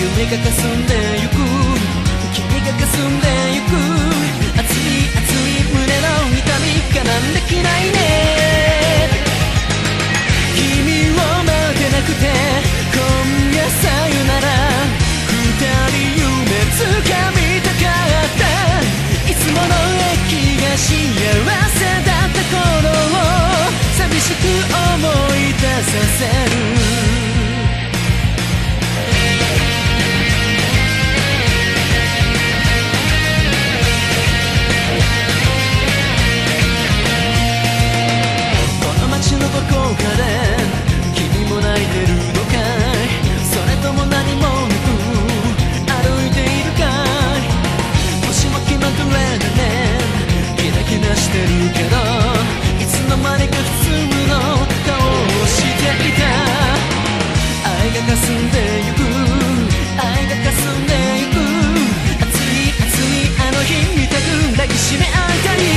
[0.00, 1.36] 夢が霞んでゆく
[2.32, 3.76] 君が霞んでゆく
[4.56, 6.08] 熱い熱い胸の
[6.40, 8.00] 痛み我慢できないね
[10.56, 12.24] 君を待てなくて
[12.96, 13.04] 今
[13.52, 14.48] 夜さよなら
[15.28, 16.80] 二人夢つ
[17.10, 18.42] かみたかった。
[19.30, 19.91] いつもの
[20.74, 23.20] 幸せだった頃を
[23.94, 25.04] 寂しく思
[25.36, 26.52] い出させる。
[38.80, 40.31] この街のどこから
[51.32, 51.96] してるけど
[52.78, 53.90] いつの間にか普通
[54.28, 54.36] の
[54.84, 56.20] 顔をしていた。
[57.64, 59.00] 愛が霞んでゆく
[59.96, 61.36] 愛が霞んでゆく。
[62.20, 65.71] 熱い熱いあの日みたく抱きしめ合いたい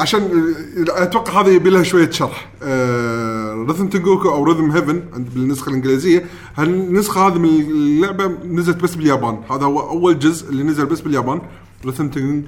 [0.00, 0.54] عشان
[0.88, 2.48] أتوقع هذه يبي لها شوية شرح.
[2.62, 6.24] آه Rhythm Tengoku أو Rhythm Heaven عند بالنسخة الإنجليزية.
[6.56, 9.40] هالنسخة هذه من اللعبة نزلت بس باليابان.
[9.50, 11.40] هذا هو أول جزء اللي نزل بس باليابان.
[11.86, 12.44] Rhythm Teng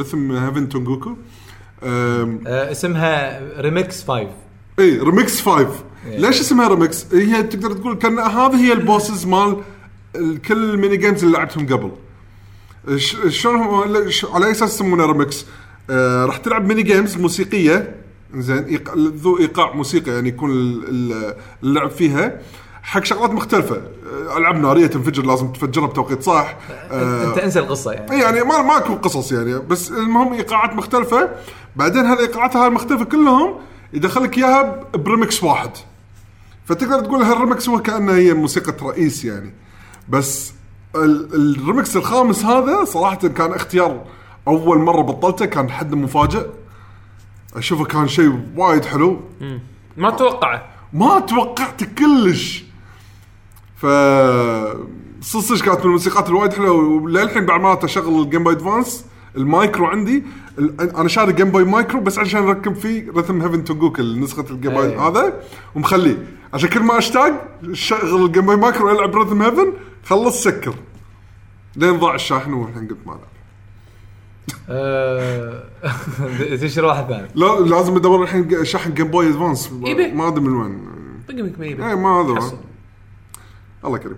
[0.00, 1.10] Rhythm Heaven Tengoku
[1.82, 4.28] آم، آه، اسمها ريمكس 5
[4.78, 5.68] اي ريمكس 5
[6.06, 9.56] ليش اسمها ريمكس؟ هي تقدر تقول كان هذه هي ال bosses مال
[10.16, 11.90] ال- كل ال mini games اللي لعبتهم قبل.
[13.28, 13.58] شلون
[14.32, 15.46] على اي أساس يسمونها ريمكس؟
[15.90, 17.96] آه راح تلعب mini games موسيقية.
[18.34, 22.40] زين إيق- ذو إيقاع موسيقى يعني يكون ال- ال- اللعب فيها.
[22.82, 23.76] حق شغلات مختلفة.
[23.76, 26.56] آه، ألعاب نارية تنفجر لازم تفجرها بتوقيت صح.
[26.90, 28.12] آه، أنت انسى القصة يعني.
[28.12, 29.58] إي يعني ما ماكو قصص يعني.
[29.58, 31.30] بس المهم إيقاعات مختلفة.
[31.76, 33.54] بعدين هالإيقاعات هاي المختلفة كلهم
[33.92, 35.70] يدخل لك اياها بريمكس واحد.
[36.64, 39.54] فتقدر تقول هالريمكس هو كأنه هي موسيقى رئيس يعني.
[40.08, 40.52] بس
[40.96, 44.04] ال- الريمكس الخامس هذا صراحة كان اختيار
[44.48, 46.46] أول مرة بطلته كان حد مفاجئ.
[47.56, 49.20] أشوفه كان شيء وايد حلو.
[49.96, 50.62] ما أتوقع
[50.92, 52.64] ما توقعت كلش.
[53.76, 53.86] ف
[55.20, 56.72] صدق صدق كانت من الموسيقات الوايد حلوة.
[56.72, 59.04] وللحين بعد ما أشغل ال Game Boy Advance
[59.36, 60.22] ال Micro عندي
[60.80, 64.72] أنا شاري Game Boy Micro بس عشان أركب فيه Rhythm Heaven Tengoku نسخة ال Game
[64.72, 64.96] Boy أي.
[64.96, 65.42] هذا.
[65.74, 66.26] ومخليه.
[66.54, 69.72] عشان كل ما أشتاق شغل ال Game Boy Micro ألعب Rhythm Heaven
[70.04, 70.74] خلص سكر.
[71.76, 73.35] لين ضاع الشاحن والحين قلت ما ألعب.
[76.60, 77.28] تشتري واحد ثاني.
[77.34, 79.72] لا لازم ادور الحين شاحن Game Boy Advance.
[79.72, 80.88] ما أدري من وين.
[81.28, 82.56] طقمك ما يبي إي ما هذا حصل.
[83.84, 84.16] الله كريم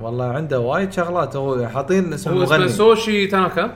[0.00, 1.36] والله عنده وايد شغلات.
[1.36, 3.74] هو حاطين اسم هو اسمه المغني سوشي تاناكا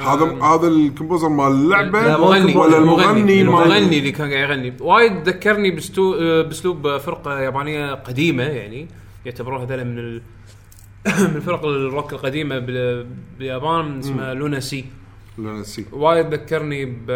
[0.00, 2.56] هذا هذا ال composer مال اللعبه لا، المغني.
[2.56, 3.22] ولا المغني.
[3.22, 4.74] مال المغني اللي كان قاعد يغني.
[4.80, 6.14] وايد ذكرني بستو...
[6.14, 8.88] آه، بأسلوب فرقة يابانية قديمة يعني
[9.24, 10.22] يعتبروها هذول من ال...
[11.34, 13.06] من فرق الروك القديمة بال...
[13.38, 14.84] باليابان اسمها Luna Sea.
[15.38, 17.06] Luna Sea وايد ذكرني ب...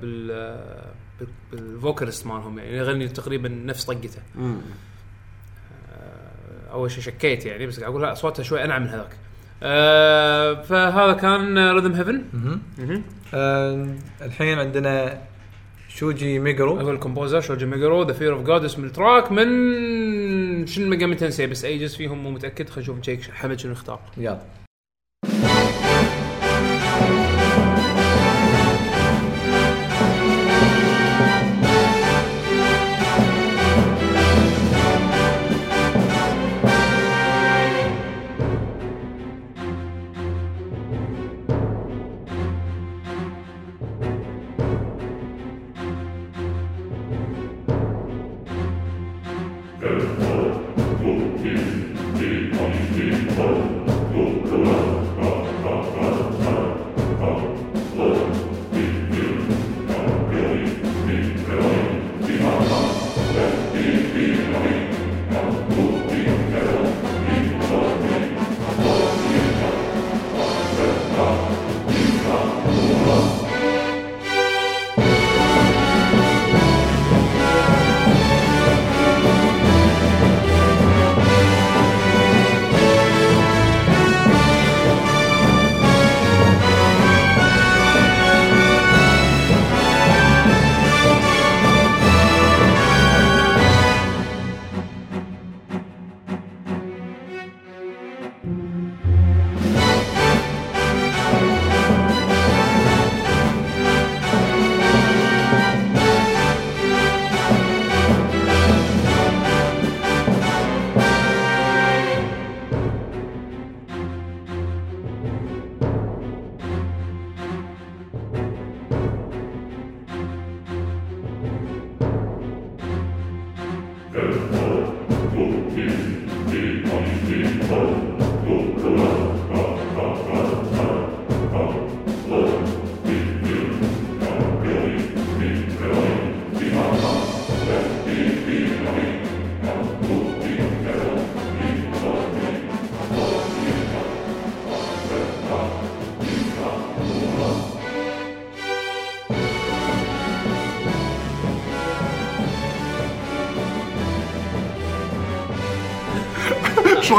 [0.00, 0.62] بال
[1.52, 4.22] بال vocalist مالهم يعني يغني تقريبا نفس طقته.
[5.92, 9.16] آه، أول شيء شكيت يعني بس قاعد أقول لا اصواتها شوي أنعم من هذاك.
[9.62, 12.22] آه فهذا كان Rhythm Heaven
[13.34, 15.22] آه الحين عندنا
[15.94, 16.76] شوجي ميجرو.
[16.80, 21.14] هو ال composer شوجي ميجرو The Fear of God اسم ال track من Shin Megami
[21.14, 24.00] Tensei بس اي جزء فيهم مو متأكد خلينا نشوف نشيك حمد شنو اختار.
[24.16, 24.40] يلا.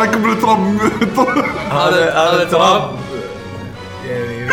[0.03, 0.77] إيش رايكم بال trap.
[1.71, 2.99] هذا هذا trap.
[4.07, 4.49] يعني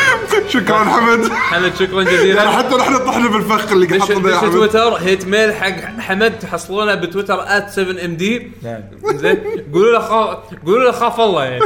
[0.49, 1.33] شكرا حمد.
[1.33, 4.53] حمد شكرا يعني جزيلا حتى نحن طحنا بالفخ اللي دش يا حمد.
[4.53, 8.81] تويتر hate mail حق حمد تحصلونه بتويتر @7 MD نعم.
[9.05, 9.39] زين.
[9.73, 11.65] قولوا له خاف قولوا له خاف الله يعني.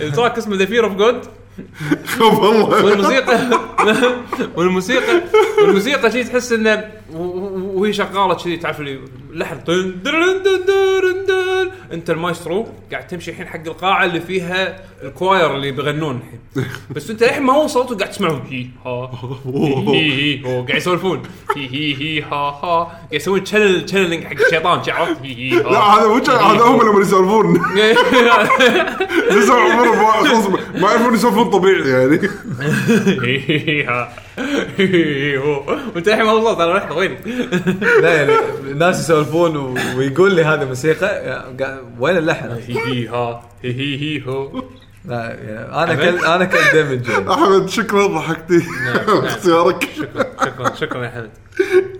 [0.00, 1.20] ال track اسمه The Fear of God
[2.20, 3.60] والله والموسيقى
[4.56, 5.20] والموسيقى
[5.58, 6.84] والموسيقى شي تحس إنه
[7.14, 9.00] وهي شغالة كذي تعرف اللي
[9.30, 9.60] لحن.
[11.92, 16.20] انت المايسترو قاعد تمشي الحين حق القاعة اللي فيها ال choir اللي بيغنون
[16.56, 16.66] الحين.
[16.90, 19.10] بس انت الحين ما هو صوته قاعد تسمعهم هي ها.
[19.86, 21.22] هي هي هو قاعد يسولفون.
[21.56, 22.84] هي هي هي ها ها.
[22.84, 24.84] قاعد يسوون channel channeling حق الشيطان.
[24.84, 25.62] شي عرفت؟ هي هي ها.
[25.62, 27.56] لا هذا مو هذا هم لما يسولفون.
[29.30, 32.20] يسولفون عمرهم ما يعرفون يسولفون طبيعي يعني.
[35.94, 37.16] وانت الحين ما وصلت أنا رحت وين؟
[38.02, 39.56] لا يعني الناس يسولفون
[39.96, 41.44] ويقول لي هذه موسيقى
[41.98, 44.62] وين اللحن؟ هي هي ها هي هي هو
[45.04, 47.32] لا يعني أنا كل أنا كل يعني.
[47.32, 48.62] أحمد شكرا ضحكتي.
[49.26, 49.88] اختيارك.
[50.44, 51.30] شكرا شكرا يا حمد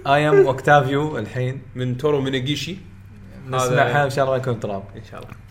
[0.06, 1.62] I am Octavio الحين.
[1.74, 2.76] من تورو ميناجيشي
[3.50, 4.82] نسمعها إن شاء الله ما يكون trap.
[4.96, 5.43] إن شاء الله.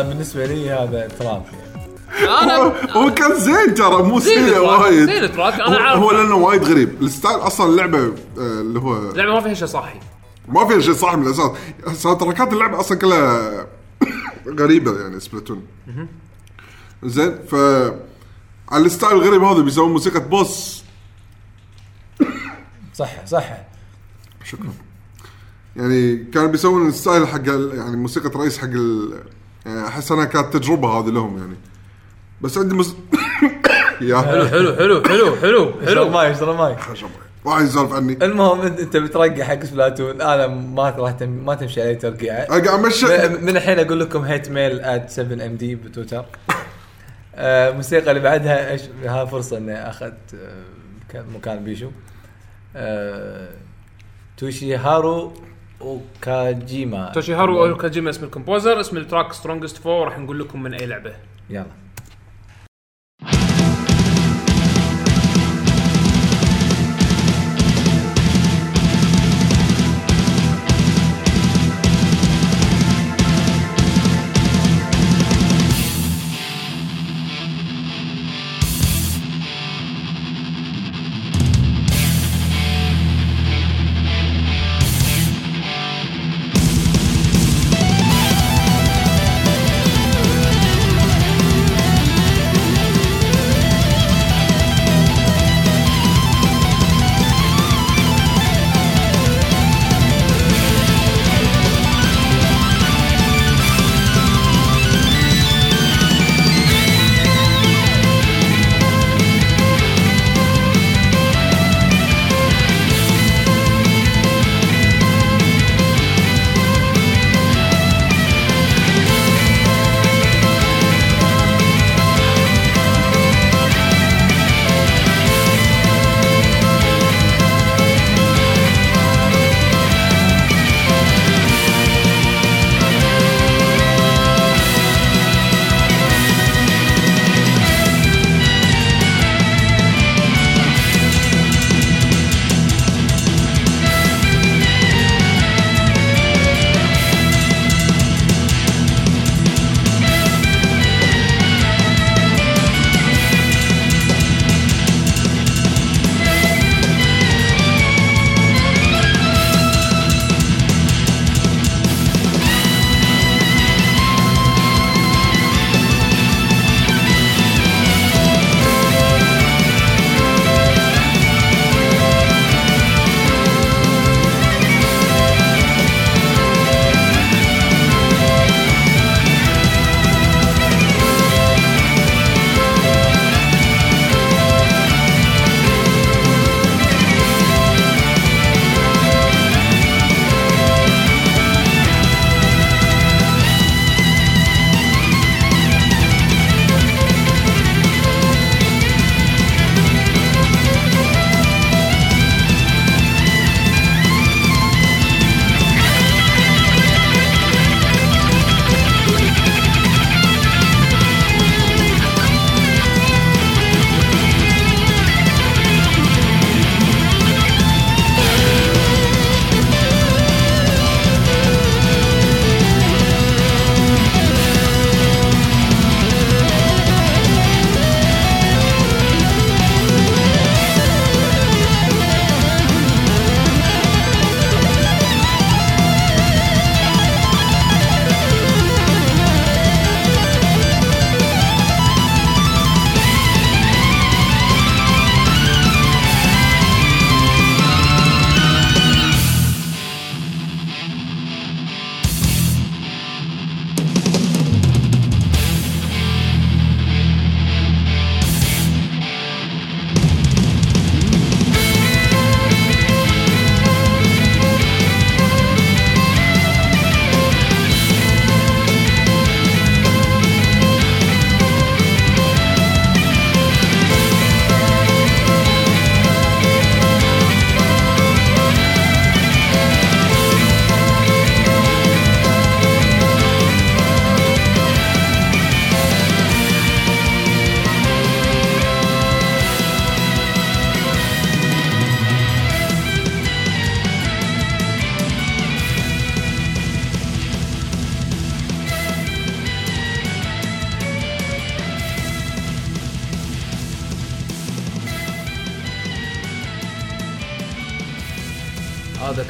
[0.00, 2.42] أنا بالنسبة لي هذا trap يعني.
[2.42, 2.56] أنا
[2.92, 5.06] هو- كان زين ترى مو سيء ال track، وايد.
[5.10, 6.00] زين ال track، أنا هو- عارف.
[6.00, 7.02] هو لأنه وايد غريب.
[7.02, 10.00] ال style أصلا اللعبة آه، اللي هو اللعبة ما فيها شيء صاحي.
[10.48, 11.50] ما فيها شيء صح من الأساس.
[12.02, 13.66] sound track ات اللعبة أصلا كلها
[14.60, 15.62] غريبة يعني Splatoon.
[17.04, 17.54] زين ف
[18.68, 20.82] على ال style الغريب هذا بيسوون موسيقى boss.
[22.94, 23.44] صح صح.
[24.44, 24.72] شكرا.
[25.76, 29.14] يعني كانوا بيسوون ال style حق ال- يعني موسيقى رئيس حق ال...
[29.68, 31.56] يعني أحس انها كانت تجربة هذه لهم يعني.
[32.40, 32.96] بس عندي مس...
[34.00, 34.18] يا.
[34.20, 36.08] حلو حلو حلو حلو حلو حلو.
[36.08, 36.76] ماي اشرب ماي.
[37.44, 38.18] واحد يسولف عني.
[38.22, 40.20] المهم انت أنت بترقع حق Splatoon.
[40.20, 42.36] أنا ما راح تم ما تمشي علي ترقيعة.
[42.36, 43.06] أقعد أمشي.
[43.28, 46.24] من الحين أقول لكم hate mail at 7 MD بتويتر.
[47.34, 50.62] آه، الموسيقى اللي بعدها إيش؟ ها فرصة إني اخذ آه،
[51.08, 51.90] مكان- مكان بيشو.
[52.76, 53.48] آه،
[54.36, 55.32] توشي هارو
[55.80, 60.62] وكاجيما توشي هارو أوكاجيما اسم ال composer اسم ال track Strongest Foe راح نقول لكم
[60.62, 61.12] من أي لعبة.
[61.50, 61.66] يلا.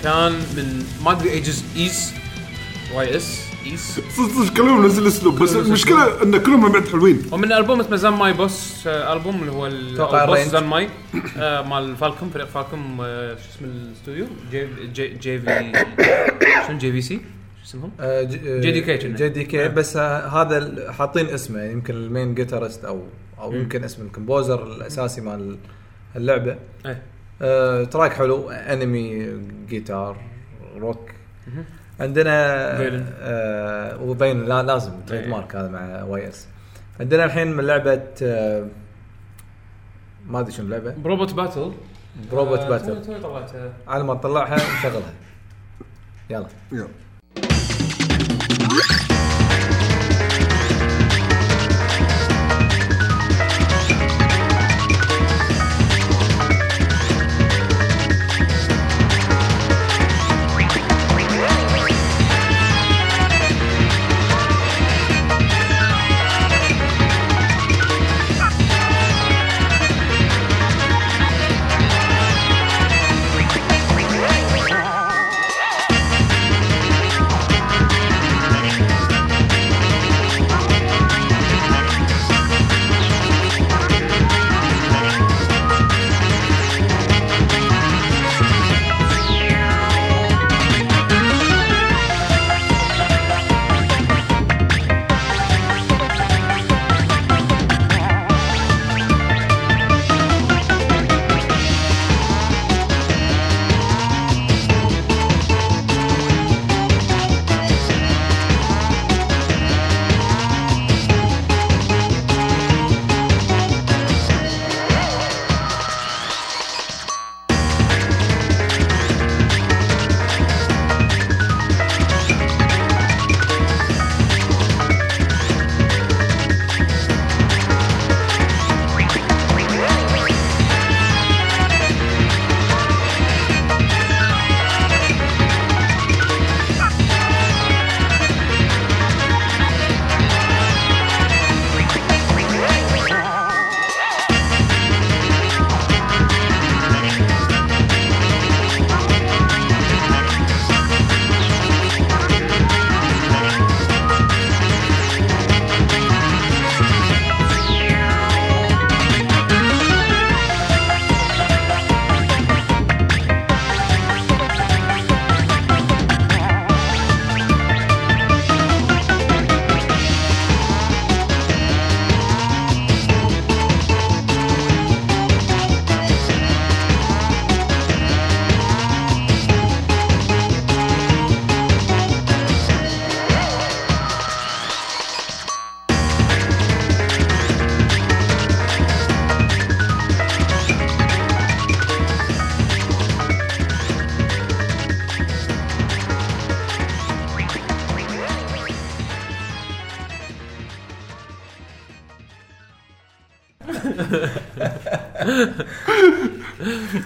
[0.09, 2.12] كان من ما أدري اي جزء ايس
[2.94, 7.22] واي اس ايس صدق صدق كلهم نفس الاسلوب بس المشكلة إن كلهم بعد حلوين.
[7.32, 10.51] ومن ألبوم اسمه زان ماي بوس ألبوم اللي هو أتوقع البوس الرينج.
[10.52, 10.89] زان ماي
[11.36, 15.72] آه، مال فالكم فريق فالكم آه، شو اسم الاستوديو جي جي جي في
[16.66, 19.16] شنو جي في سي شو اسمهم؟ آه، ج- آه، JDK كنا.
[19.16, 19.44] جي دي.
[19.44, 23.02] كي بس آه، هذا حاطين اسمه يعني يمكن المين جيتارست أو
[23.40, 25.59] أو يمكن اسم الكومبوزر الأساسي مال
[26.16, 26.56] اللعبة.
[26.86, 27.02] إيه.
[27.43, 29.32] آه، track حلو anime
[29.68, 30.16] guitar
[30.76, 31.10] rock.
[32.01, 32.32] عندنا.
[33.20, 35.28] آه وبين لا لازم تريد إيه.
[35.31, 36.48] مارك هذا مع Y S
[37.01, 38.66] عندنا الحين من لعبة آه
[40.27, 40.94] ما أدري شنو اللعبة.
[40.94, 41.72] Brobot Battle
[42.32, 43.73] Brobot آه، Battle طلعتها.
[43.89, 45.12] على ما تطلعها نشغلها.
[46.31, 46.47] يلا.
[46.73, 46.89] يلا.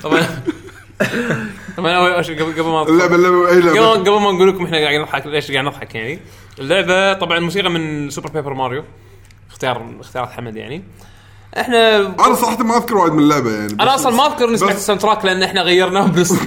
[0.02, 0.26] طبعا.
[1.76, 4.64] طبعا أول شيء قبل قبل ما اللعبه اللعبة اي قبل لعبة؟ قبل ما نقول لكم
[4.64, 6.18] إحنا قاعدين نضحك ليش قاعد نضحك يعني.
[6.58, 8.84] اللعبة طبعا موسيقى من Super Paper Mario
[9.50, 10.82] اختيار اختيارات حمد يعني.
[11.56, 14.76] إحنا أنا صراحة ما أذكر وايد من اللعبة يعني أنا أصلا ما أذكر اني سمعت
[14.76, 16.34] ال sound track لأن إحنا غيرناه بس.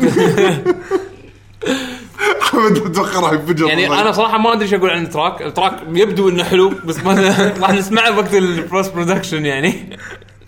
[2.86, 5.74] أتوقع راح ينفجر يعني أنا صراحة ما أدري إيش أقول عن ال track، ال track
[5.94, 7.14] يبدو إنه حلو بس ما
[7.62, 9.98] راح نسمعه وقت ال post production يعني.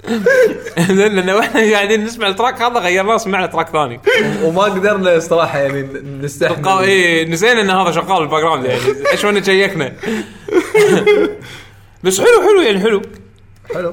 [0.92, 4.00] زين لأن إحنا قاعدين نسمع ال track هذا غيرناه سمعنا track ثاني.
[4.44, 6.66] وما قدرنا الصراحه يعني ن- نستحمل.
[6.66, 8.82] قا- إيه نسينا إن هذا شغال بال background يعني.
[9.16, 9.94] شلون شيكنا
[12.04, 13.02] بس حلو حلو يعني حلو.
[13.74, 13.92] حلو.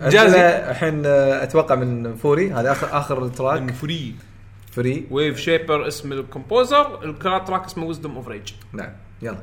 [0.00, 2.50] عندنا الحين آه، أتوقع من Furi.
[2.52, 4.14] هذا اخر آخر track Furi
[4.70, 5.06] Furi.
[5.10, 8.92] Wave Shaper اسم ال composer ال track اسمه Wisdom of Rage نعم
[9.22, 9.38] يلا.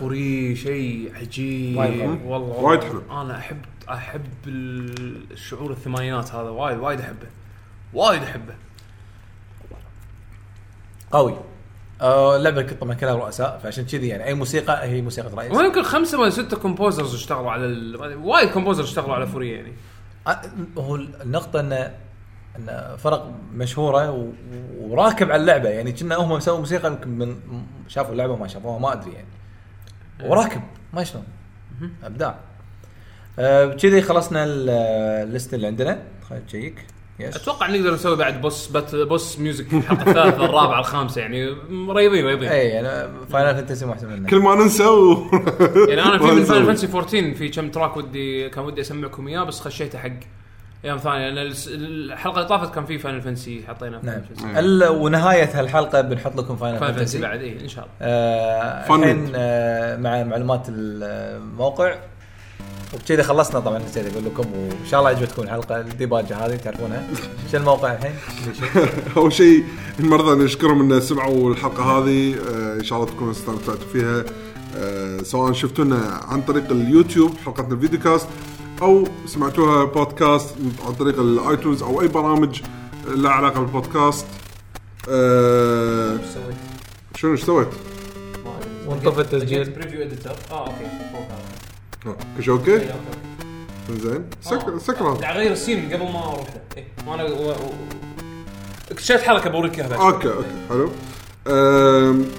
[0.00, 1.76] Furi شيء عجيب.
[1.76, 2.18] وايد حلو.
[2.32, 3.02] والله وايد حلو.
[3.10, 3.58] أنا أحب
[3.90, 6.50] أحب الشعور الثمانينات هذا.
[6.50, 7.26] وايد وايد أحبه.
[7.94, 8.54] وايد أحبه.
[11.10, 11.36] قوي.
[12.00, 15.52] آه لعبة طبعا كلها رؤساء فعشان كذي يعني أي موسيقى هي موسيقى رئيس.
[15.52, 18.16] هو يمكن خمسة ولا ستة composers اشتغلوا على ال...
[18.16, 19.72] وايد composers اشتغلوا على Furi يعني.
[20.26, 20.40] آه،
[20.78, 21.72] هو النقطة إن
[22.56, 24.32] إن فرق مشهورة و-
[24.80, 25.68] وراكب على اللعبة.
[25.68, 27.36] يعني كنا هم مسووا موسيقى يمكن من
[27.88, 29.26] شافوا اللعبة ما شافوها ما أدري يعني.
[30.24, 30.60] وراكب
[30.92, 31.24] ما شلون؟
[32.04, 32.38] أبداع.
[33.38, 34.70] آه، بكذي خلصنا ال-
[35.28, 36.02] ال list اللي عندنا.
[36.28, 36.86] خلينا نشيك
[37.20, 41.46] أتوقع نقدر نسوي بعد boss بت boss music الحلقة الثالثة الرابعة الخامسة يعني
[41.88, 42.88] ريضين ريضين اي يعني
[43.30, 45.26] Final Fantasy واحدة منها كل ما ننسى و...
[45.88, 46.44] يعني أنا في من.
[46.44, 50.10] Final Fantasy 14 في كم track ودي كان ودي أسمعكم إياه بس خشيته حق
[50.84, 54.20] أيام ثانية لأن الس- الحلقة اللي طافت كان في Final Fantasy حطينا نعم.
[54.22, 57.94] Fantasy ال- ونهاية هالحلقة بنحط لكم Final Final Fantasy Fantasy بعد اي إن شاء الله.
[58.02, 58.86] آه،.
[58.86, 61.94] الحين آه، مع معلومات الموقع.
[62.94, 67.02] وبكذا خلصنا طبعا نسيت أقول لكم وإن شاء الله عجبتكم الحلقة الديباجة هذه تعرفونها؟
[67.52, 68.12] شو الموقع الحين؟
[69.16, 69.64] أول شيء
[70.00, 74.24] ثانية نشكرهم إن سمعوا الحلقة هذه آه، إن شاء الله تكونوا استمتعتوا فيها.
[74.76, 78.28] آه، سواء شفتونا عن طريق اليوتيوب حلقتنا ال video cast
[78.82, 80.54] أو سمعتوها بودكاست
[80.86, 82.60] عن طريق ال iTunes أو أي برامج
[83.08, 84.26] لها علاقة بالبودكاست.
[85.08, 86.18] آه،
[87.16, 87.68] شنو إيش سويت؟
[88.86, 89.70] وانطفى التسجيل.
[89.70, 90.84] preview editor آه okay.
[92.04, 94.00] هذا آه، كل شيء okay؟ إي، okay.
[94.00, 94.78] زين سكر آه.
[94.78, 96.46] سكر قاعد أغير ال scene قبل ما أروح.
[96.54, 97.50] له اي وأنا و...
[97.50, 97.54] و...
[98.90, 100.00] اكتشفت حركه بوريك إياها بعد.
[100.00, 100.90] okay okay حلو.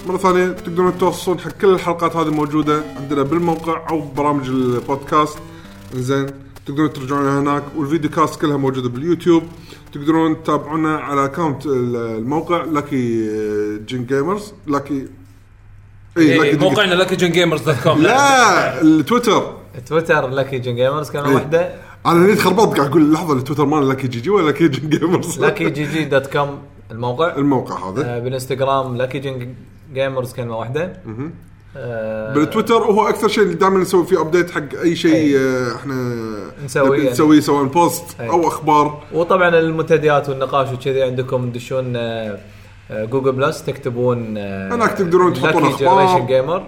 [0.08, 5.38] مرة ثانية تقدرون توصلون حق كل الحلقات هذه موجودة عندنا بالموقع أو برامج البودكاست.
[5.96, 6.28] زين.
[6.66, 7.64] تقدرون ترجعون هناك.
[7.76, 9.44] والفيديو كاست كلها موجودة باليوتيوب.
[9.94, 13.28] تقدرون تتابعونا على اكونت الموقع لاكي
[13.86, 15.08] جين جيمرز لاكي
[16.18, 19.58] اي اي لاكي موقعنا لكي جن جيمرز دوت كوم لا التويتر.
[19.88, 21.36] تويتر لكي جن جيمرز كلمه إيه.
[21.36, 21.76] واحدة.
[22.06, 25.40] أنا هني تخربطت قاعد أقول لحظة التويتر مال لاكي جي جي ولا لاكي جين جيمرز
[25.40, 26.60] لكي جي جي دوت كوم
[26.92, 27.36] الموقع.
[27.36, 28.06] الموقع هذا.
[28.06, 29.54] آه، بالإنستغرام لكي جن
[29.94, 31.02] جيمرز كلمة واحدة.
[32.36, 35.38] بالتويتر هو أكثر شيء اللي دائما نسوي فيه update حق أي شيء.
[35.38, 35.94] آه، إحنا
[36.66, 37.12] نسويه نبي يعني.
[37.12, 38.30] نسويه سواء post أي.
[38.30, 42.40] أو أخبار وطبعا المنتديات والنقاش وكذي عندكم تدشون آه،
[42.92, 45.72] آه، Google Plus تكتبون آه، هناك تقدرون تحطون.
[45.72, 46.64] Generation Gamer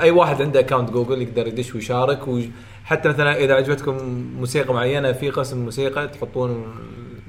[0.00, 3.96] أي واحد عنده account Google يقدر يدش ويشارك وحتى مثلا إذا عجبتكم
[4.38, 6.64] موسيقى معينة في قسم موسيقى تحطون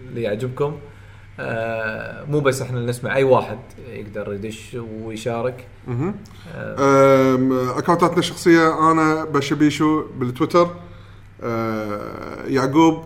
[0.09, 0.75] اللي يعجبكم
[1.39, 3.57] آه، مو بس إحنا نسمع أي واحد
[3.89, 5.67] يقدر يدش ويشارك.
[5.87, 10.69] أم، اكونتاتنا الشخصية أنا بشبيشو بالتويتر
[11.41, 13.03] أه، يعقوب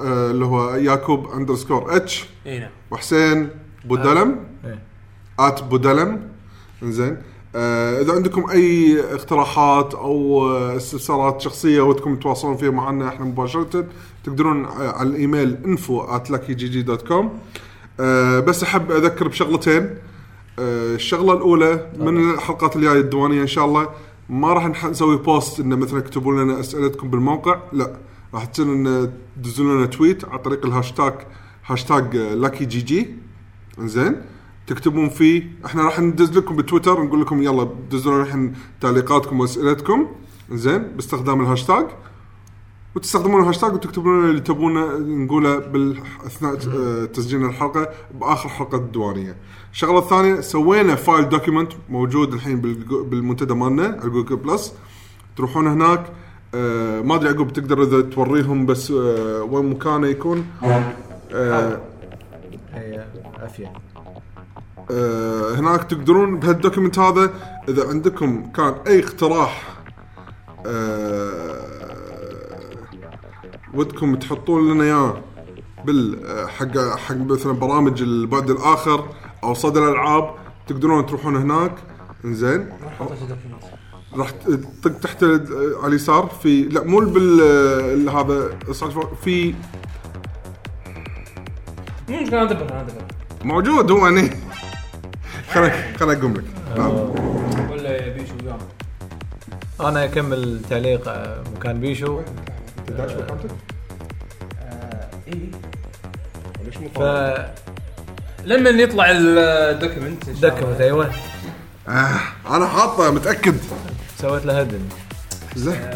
[0.00, 2.70] أه، اللي هو يعقوب underscore H إي نعم.
[2.90, 3.48] وحسين
[3.84, 4.78] بودلم إيه.
[5.38, 6.28] at بودلم.
[6.82, 7.16] إنزين.
[7.56, 13.86] آه إذا عندكم أي اقتراحات أو آه، استفسارات شخصية ودكم تتواصلون فيها معنا إحنا مباشرة
[14.24, 15.90] تقدرون آه، على الإيميل info
[18.00, 19.82] آه بس أحب أذكر بشغلتين.
[20.58, 23.88] آه الشغلة الأولى من الحلقات الجاية الديوانية إن شاء الله.
[24.28, 27.60] ما راح نسوي post انه مثلا اكتبوا لنا أسئلتكم بالموقع.
[27.72, 27.96] لا
[28.34, 31.14] راح تصير ان تدزون لنا tweet عن طريق الهاشتاج
[31.66, 33.14] هاشتاج Lucky GG
[33.78, 34.16] زين
[34.66, 35.42] تكتبون فيه.
[35.66, 40.06] إحنا راح ندز لكم بتويتر نقول لكم يلا دزوا لنا الحين تعليقاتكم وأسئلتكم.
[40.52, 41.86] زين باستخدام الهاشتاج
[42.94, 47.88] وتستخدمون الهاشتاج وتكتبون اللي تبونه نقوله باثناء آه، تسجيل الحلقة
[48.20, 49.36] بآخر حلقة الديوانية.
[49.72, 52.60] الشغلة الثانية سوينا file document موجود الحين
[53.10, 54.74] بالمنتدى مالنا على Google Plus
[55.36, 56.12] تروحون هناك
[56.54, 60.46] آه، ما أدري عقب تقدر إذا توريهم بس آه، وين مكانه يكون؟
[61.32, 61.80] آه،
[64.90, 67.30] آه، هناك تقدرون بهال document هذا.
[67.68, 69.76] إذا عندكم كان أي اقتراح
[70.66, 71.79] آه،
[73.74, 75.20] ودكم تحطون لنا إياه
[75.84, 76.18] بال
[76.48, 79.08] حق حق مثلا برامج البعد الآخر
[79.44, 80.34] أو صدى الألعاب
[80.66, 81.72] تقدرون تروحون هناك.
[82.24, 82.68] إنزين.
[84.14, 88.58] راح تطق تحت على اليسار في لا مو بال هذا
[89.24, 89.54] في
[93.44, 94.30] موجود هو هني
[95.50, 96.44] خليني خليني أقوم لك.
[96.76, 96.90] نعم.
[97.70, 98.58] ولا يبي شو قام
[99.88, 102.20] أنا أكمل تعليق آه، مكان بيشو.
[106.94, 107.00] ف
[108.44, 110.60] لما يطلع الدوكيمنت إن شاء الله.
[110.60, 111.10] دكمت أيوه.
[111.88, 113.56] آه أنا حاطه متأكد.
[114.18, 114.80] سويت له هدن
[115.56, 115.90] زين.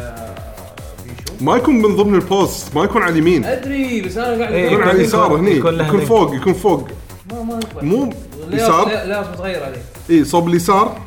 [1.40, 3.44] ما يكون من ضمن البوست ما يكون على اليمين.
[3.44, 5.50] أدري بس أنا قاعد إيه، يكون على يكون- اليسار هني.
[5.50, 6.08] يكون له يكون لينك.
[6.08, 6.88] فوق يكون فوق.
[7.32, 8.12] ما ما يطلع مو
[8.50, 9.82] يسار؟ لا لا متغير عليه.
[10.10, 11.00] اي صوب اليسار.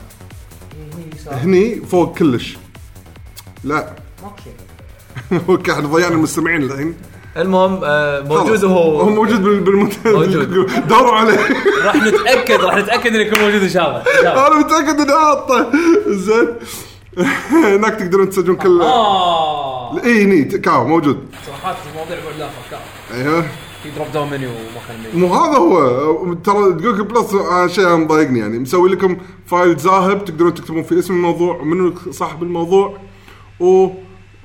[1.32, 2.58] هني فوق كلش.
[3.64, 3.94] لا.
[4.24, 4.54] ماكو شيء.
[5.50, 6.94] okay إحنا ضيعنا المستمعين الحين.
[7.38, 8.66] المهم آه، موجود.
[8.66, 9.02] هو.
[9.02, 10.14] هو موجود بال- بالمنتدى.
[10.14, 10.88] موجود.
[10.88, 11.38] دوروا عليه.
[11.86, 14.48] راح نتأكد راح نتأكد إنه يكون موجود إن شاء الله إن شاء الله.
[14.48, 15.72] أنا متأكد إني حاطه.
[16.08, 16.48] زين.
[17.76, 20.04] هناك تقدرون تسجلون كل آه.
[20.04, 21.18] اي هني كاو موجود.
[21.48, 22.78] صراحات المواضيع لا فكر
[23.14, 23.42] أيوه.
[23.84, 24.50] في drop down menu
[25.14, 26.34] منيو مو هذا هو.
[26.34, 28.60] ترى Google Plus آه، شيء مضايقني يعني.
[28.60, 32.98] مسوي لكم file ذاهب تقدرون تكتبون فيه اسم الموضوع ومنو صاحب الموضوع
[33.60, 33.88] و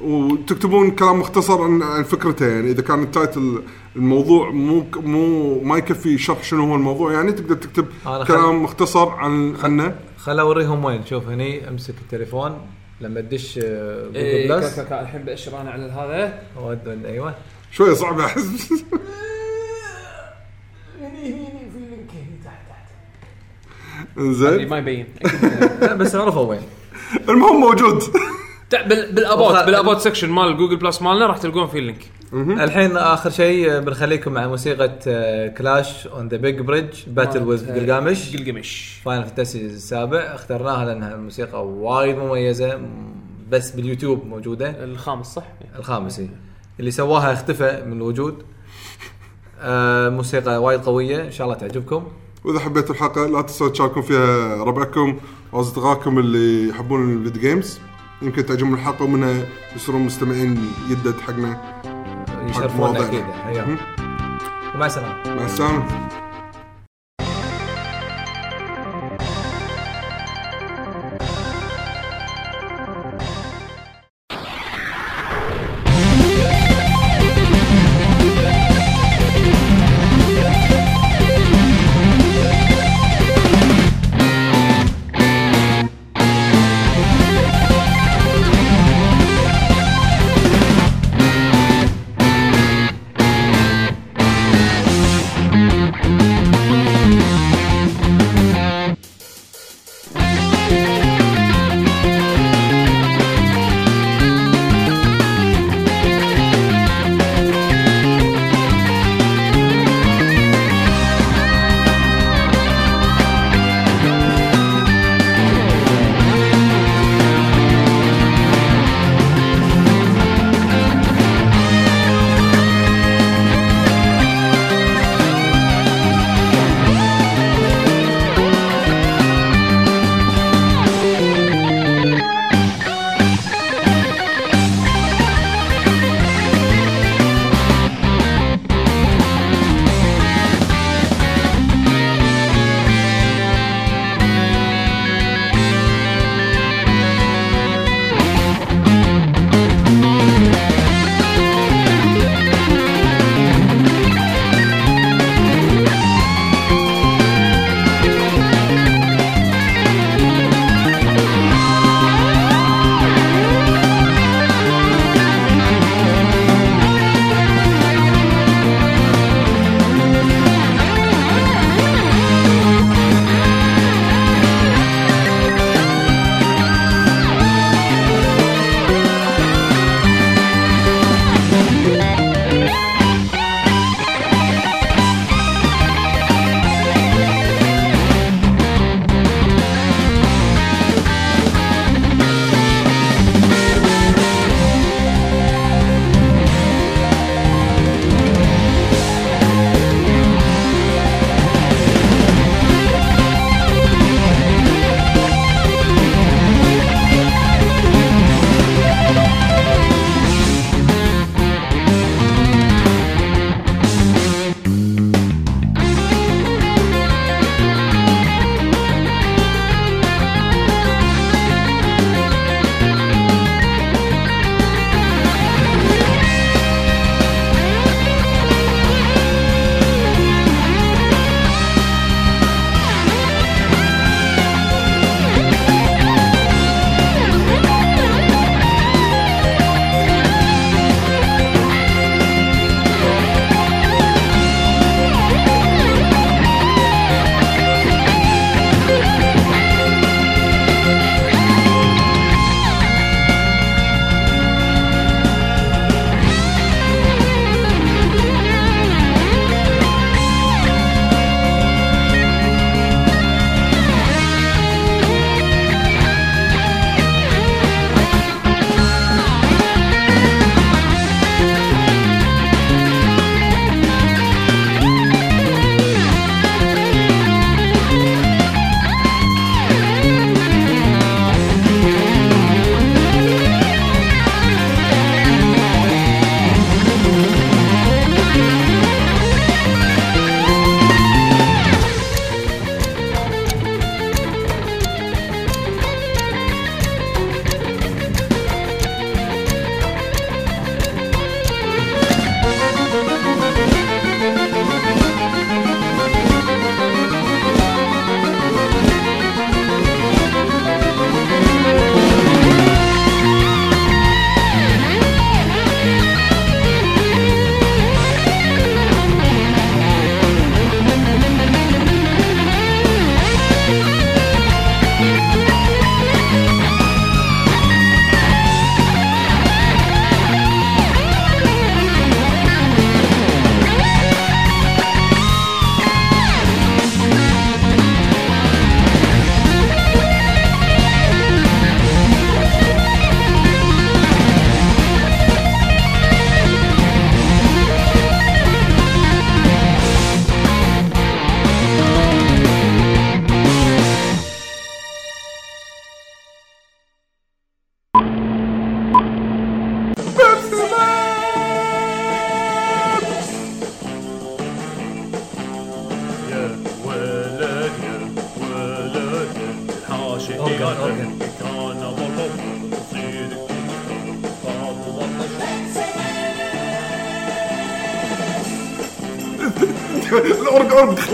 [0.02, 3.62] وتكتبون كلام مختصر عن عن فكرته يعني إذا كان ال title
[3.96, 8.62] الموضوع مو مو ما يكفي شرح شنو هو الموضوع يعني تقدر تكتب أنا خل- كلام
[8.62, 9.94] مختصر عن عنه.
[10.18, 11.04] خل أوريهم وين.
[11.06, 12.58] شوف هني أمسك التليفون.
[13.00, 16.42] لما تدش آه، جوجل إيه، Plus الحين باشر أنا على هذا.
[17.06, 17.34] أيوه.
[17.72, 18.72] شوية صعب احس
[24.16, 25.06] اللي زين ما يبين.
[25.80, 26.60] لا بس عرفوا وين.
[27.28, 28.02] المهم موجود.
[28.74, 32.96] بال about بال about section مال Google Plus مالنا راح تلقون فيه ال link الحين
[32.96, 34.88] آخر شيء بنخليكم مع موسيقى
[35.58, 40.18] Clash on the Big Bridge battle with Gilgamesh قلقمش Final Fantasy السابع.
[40.18, 42.80] اخترناها لانها الموسيقى وايد مميزة
[43.50, 44.84] بس باليوتيوب موجودة.
[44.84, 45.44] الخامس صح؟
[45.78, 46.28] الخامس إي.
[46.80, 48.42] اللي سواها اختفى من الوجود.
[49.60, 52.08] آه موسيقى وايد قوية إن شاء الله تعجبكم.
[52.44, 55.18] وإذا حبيتوا الحلقة لا تنسوا تشاركون فيها ربعكم
[55.52, 57.78] وأصدقائكم اللي يحبون ال video games
[58.22, 59.44] يمكن تعجبهم الحلقة ومنها
[59.76, 61.82] يصيرون مستمعين يدد حقنا
[62.48, 63.08] يشرفونا.
[63.08, 63.24] أكيد.
[64.74, 65.34] ومع السلامة.
[65.36, 66.21] مع السلامة.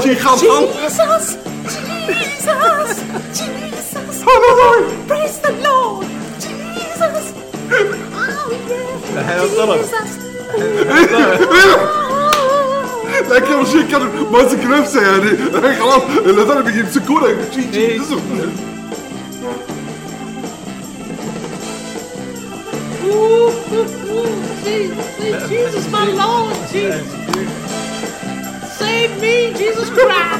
[0.09, 1.37] شي خاص خاص Jesus,
[2.49, 2.97] Jesus,
[3.39, 4.25] Jesus.
[4.25, 4.89] ضايع.
[5.09, 6.07] Praise the Lord,
[6.45, 7.25] Jesus.
[8.15, 9.77] Oh yeah.
[9.77, 10.11] Jesus.
[13.31, 14.03] لكن أول شيء كان
[14.33, 15.31] ماسك نفسه يعني
[15.81, 18.53] خلاص الهذول بيجي يمسكونه شي شي يدزهم.
[24.65, 27.18] Jesus, Jesus, my Lord, Jesus.
[29.57, 30.38] Jesus Christ.